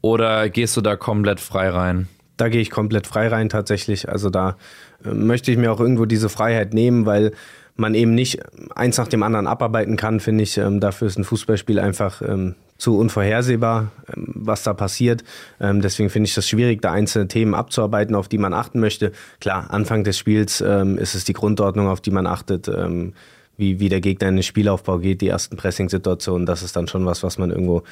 Oder 0.00 0.48
gehst 0.48 0.76
du 0.76 0.80
da 0.80 0.96
komplett 0.96 1.40
frei 1.40 1.68
rein? 1.70 2.08
Da 2.36 2.48
gehe 2.48 2.60
ich 2.60 2.70
komplett 2.70 3.06
frei 3.06 3.28
rein 3.28 3.48
tatsächlich. 3.48 4.08
Also 4.08 4.30
da 4.30 4.56
äh, 5.04 5.10
möchte 5.10 5.50
ich 5.50 5.56
mir 5.56 5.72
auch 5.72 5.80
irgendwo 5.80 6.04
diese 6.04 6.28
Freiheit 6.28 6.74
nehmen, 6.74 7.06
weil 7.06 7.32
man 7.76 7.94
eben 7.94 8.14
nicht 8.14 8.40
eins 8.74 8.96
nach 8.96 9.08
dem 9.08 9.22
anderen 9.22 9.46
abarbeiten 9.46 9.96
kann, 9.96 10.20
finde 10.20 10.44
ich. 10.44 10.56
Ähm, 10.58 10.80
dafür 10.80 11.08
ist 11.08 11.18
ein 11.18 11.24
Fußballspiel 11.24 11.78
einfach 11.78 12.22
ähm, 12.22 12.54
zu 12.78 12.98
unvorhersehbar, 12.98 13.90
ähm, 14.14 14.26
was 14.34 14.62
da 14.62 14.74
passiert. 14.74 15.24
Deswegen 15.60 16.10
finde 16.10 16.28
ich 16.28 16.34
das 16.34 16.48
schwierig, 16.48 16.82
da 16.82 16.92
einzelne 16.92 17.28
Themen 17.28 17.54
abzuarbeiten, 17.54 18.14
auf 18.14 18.28
die 18.28 18.38
man 18.38 18.54
achten 18.54 18.80
möchte. 18.80 19.12
Klar, 19.40 19.70
Anfang 19.70 20.04
des 20.04 20.18
Spiels 20.18 20.60
ist 20.60 21.14
es 21.14 21.24
die 21.24 21.32
Grundordnung, 21.32 21.88
auf 21.88 22.00
die 22.00 22.10
man 22.10 22.26
achtet. 22.26 22.70
Wie, 23.58 23.80
wie 23.80 23.88
der 23.88 24.02
Gegner 24.02 24.28
in 24.28 24.36
den 24.36 24.42
Spielaufbau 24.42 24.98
geht, 24.98 25.22
die 25.22 25.28
ersten 25.28 25.56
Pressing-Situationen, 25.56 26.44
das 26.44 26.62
ist 26.62 26.76
dann 26.76 26.88
schon 26.88 27.06
was, 27.06 27.22
was 27.22 27.38
man 27.38 27.50
irgendwo 27.50 27.84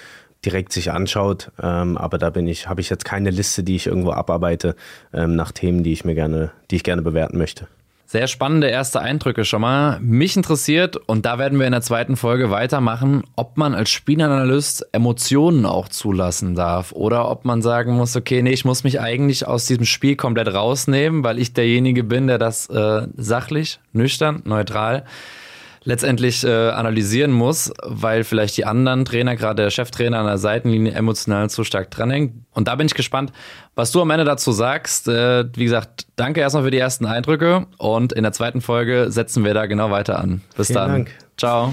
direkt 0.44 0.72
sich 0.72 0.92
anschaut. 0.92 1.50
Ähm, 1.62 1.96
aber 1.96 2.18
da 2.18 2.30
bin 2.30 2.46
ich, 2.46 2.68
habe 2.68 2.80
ich 2.80 2.90
jetzt 2.90 3.04
keine 3.04 3.30
Liste, 3.30 3.62
die 3.62 3.76
ich 3.76 3.87
irgendwo 3.87 4.12
abarbeite 4.12 4.76
ähm, 5.12 5.37
nach 5.37 5.52
Themen, 5.52 5.83
die 5.83 5.92
ich 5.92 6.04
mir 6.04 6.14
gerne, 6.14 6.50
die 6.70 6.76
ich 6.76 6.85
gerne 6.85 7.02
bewerten 7.02 7.38
möchte. 7.38 7.66
Sehr 8.07 8.26
spannende 8.26 8.68
erste 8.68 9.00
Eindrücke 9.00 9.44
schon 9.44 9.62
mal. 9.62 9.98
Mich 10.00 10.37
interessiert, 10.37 10.96
und 10.96 11.24
da 11.26 11.38
werden 11.38 11.59
wir 11.59 11.66
in 11.66 11.72
der 11.72 11.80
zweiten 11.80 12.16
Folge 12.16 12.50
weitermachen, 12.50 13.24
ob 13.35 13.57
man 13.57 13.74
als 13.74 13.90
Spielanalyst 13.90 14.87
Emotionen 14.92 15.64
auch 15.64 15.88
zulassen 15.88 16.54
darf 16.54 16.92
oder 16.92 17.30
ob 17.30 17.44
man 17.44 17.62
sagen 17.62 17.96
muss, 17.96 18.14
okay, 18.14 18.42
nee, 18.42 18.52
ich 18.52 18.64
muss 18.64 18.85
mich 18.85 19.00
eigentlich 19.00 19.48
aus 19.48 19.66
diesem 19.66 19.87
Spiel 19.87 20.16
komplett 20.16 20.52
rausnehmen, 20.52 21.24
weil 21.24 21.38
ich 21.38 21.54
derjenige 21.54 22.04
bin, 22.04 22.26
der 22.26 22.38
das 22.38 22.68
äh, 22.68 23.09
sachlich, 23.16 23.80
nüchtern, 23.92 24.42
neutral 24.44 25.04
letztendlich 25.85 26.44
äh, 26.44 26.70
analysieren 26.70 27.31
muss, 27.31 27.73
weil 27.83 28.25
vielleicht 28.25 28.57
die 28.57 28.64
anderen 28.64 29.05
Trainer, 29.05 29.37
gerade 29.37 29.62
der 29.62 29.70
Cheftrainer 29.70 30.18
an 30.18 30.27
der 30.27 30.38
Seitenlinie, 30.38 30.92
emotional 30.92 31.51
zu 31.51 31.64
stark 31.64 31.90
dranhängen. 31.90 32.47
Und 32.53 32.68
da 32.68 32.75
bin 32.75 32.87
ich 32.87 32.94
gespannt, 32.94 33.33
was 33.75 33.92
du 33.92 34.01
am 34.01 34.11
Ende 34.11 34.25
dazu 34.25 34.53
sagst. 34.53 35.09
Äh, 35.09 35.44
wie 35.55 35.64
gesagt, 35.64 36.07
danke 36.16 36.40
erstmal 36.40 36.64
für 36.64 36.70
die 36.70 36.79
ersten 36.79 37.07
Eindrücke 37.07 37.66
und 37.79 38.12
in 38.12 38.23
der 38.23 38.33
zweiten 38.33 38.61
Folge 38.61 39.11
setzen 39.11 39.44
wir 39.44 39.55
da 39.55 39.66
genau 39.66 39.90
weiter 39.90 40.18
an. 40.18 40.42
Bis 40.57 40.68
Vielen 40.68 40.79
dann. 40.79 40.90
Dank. 40.90 41.11
Ciao. 41.37 41.73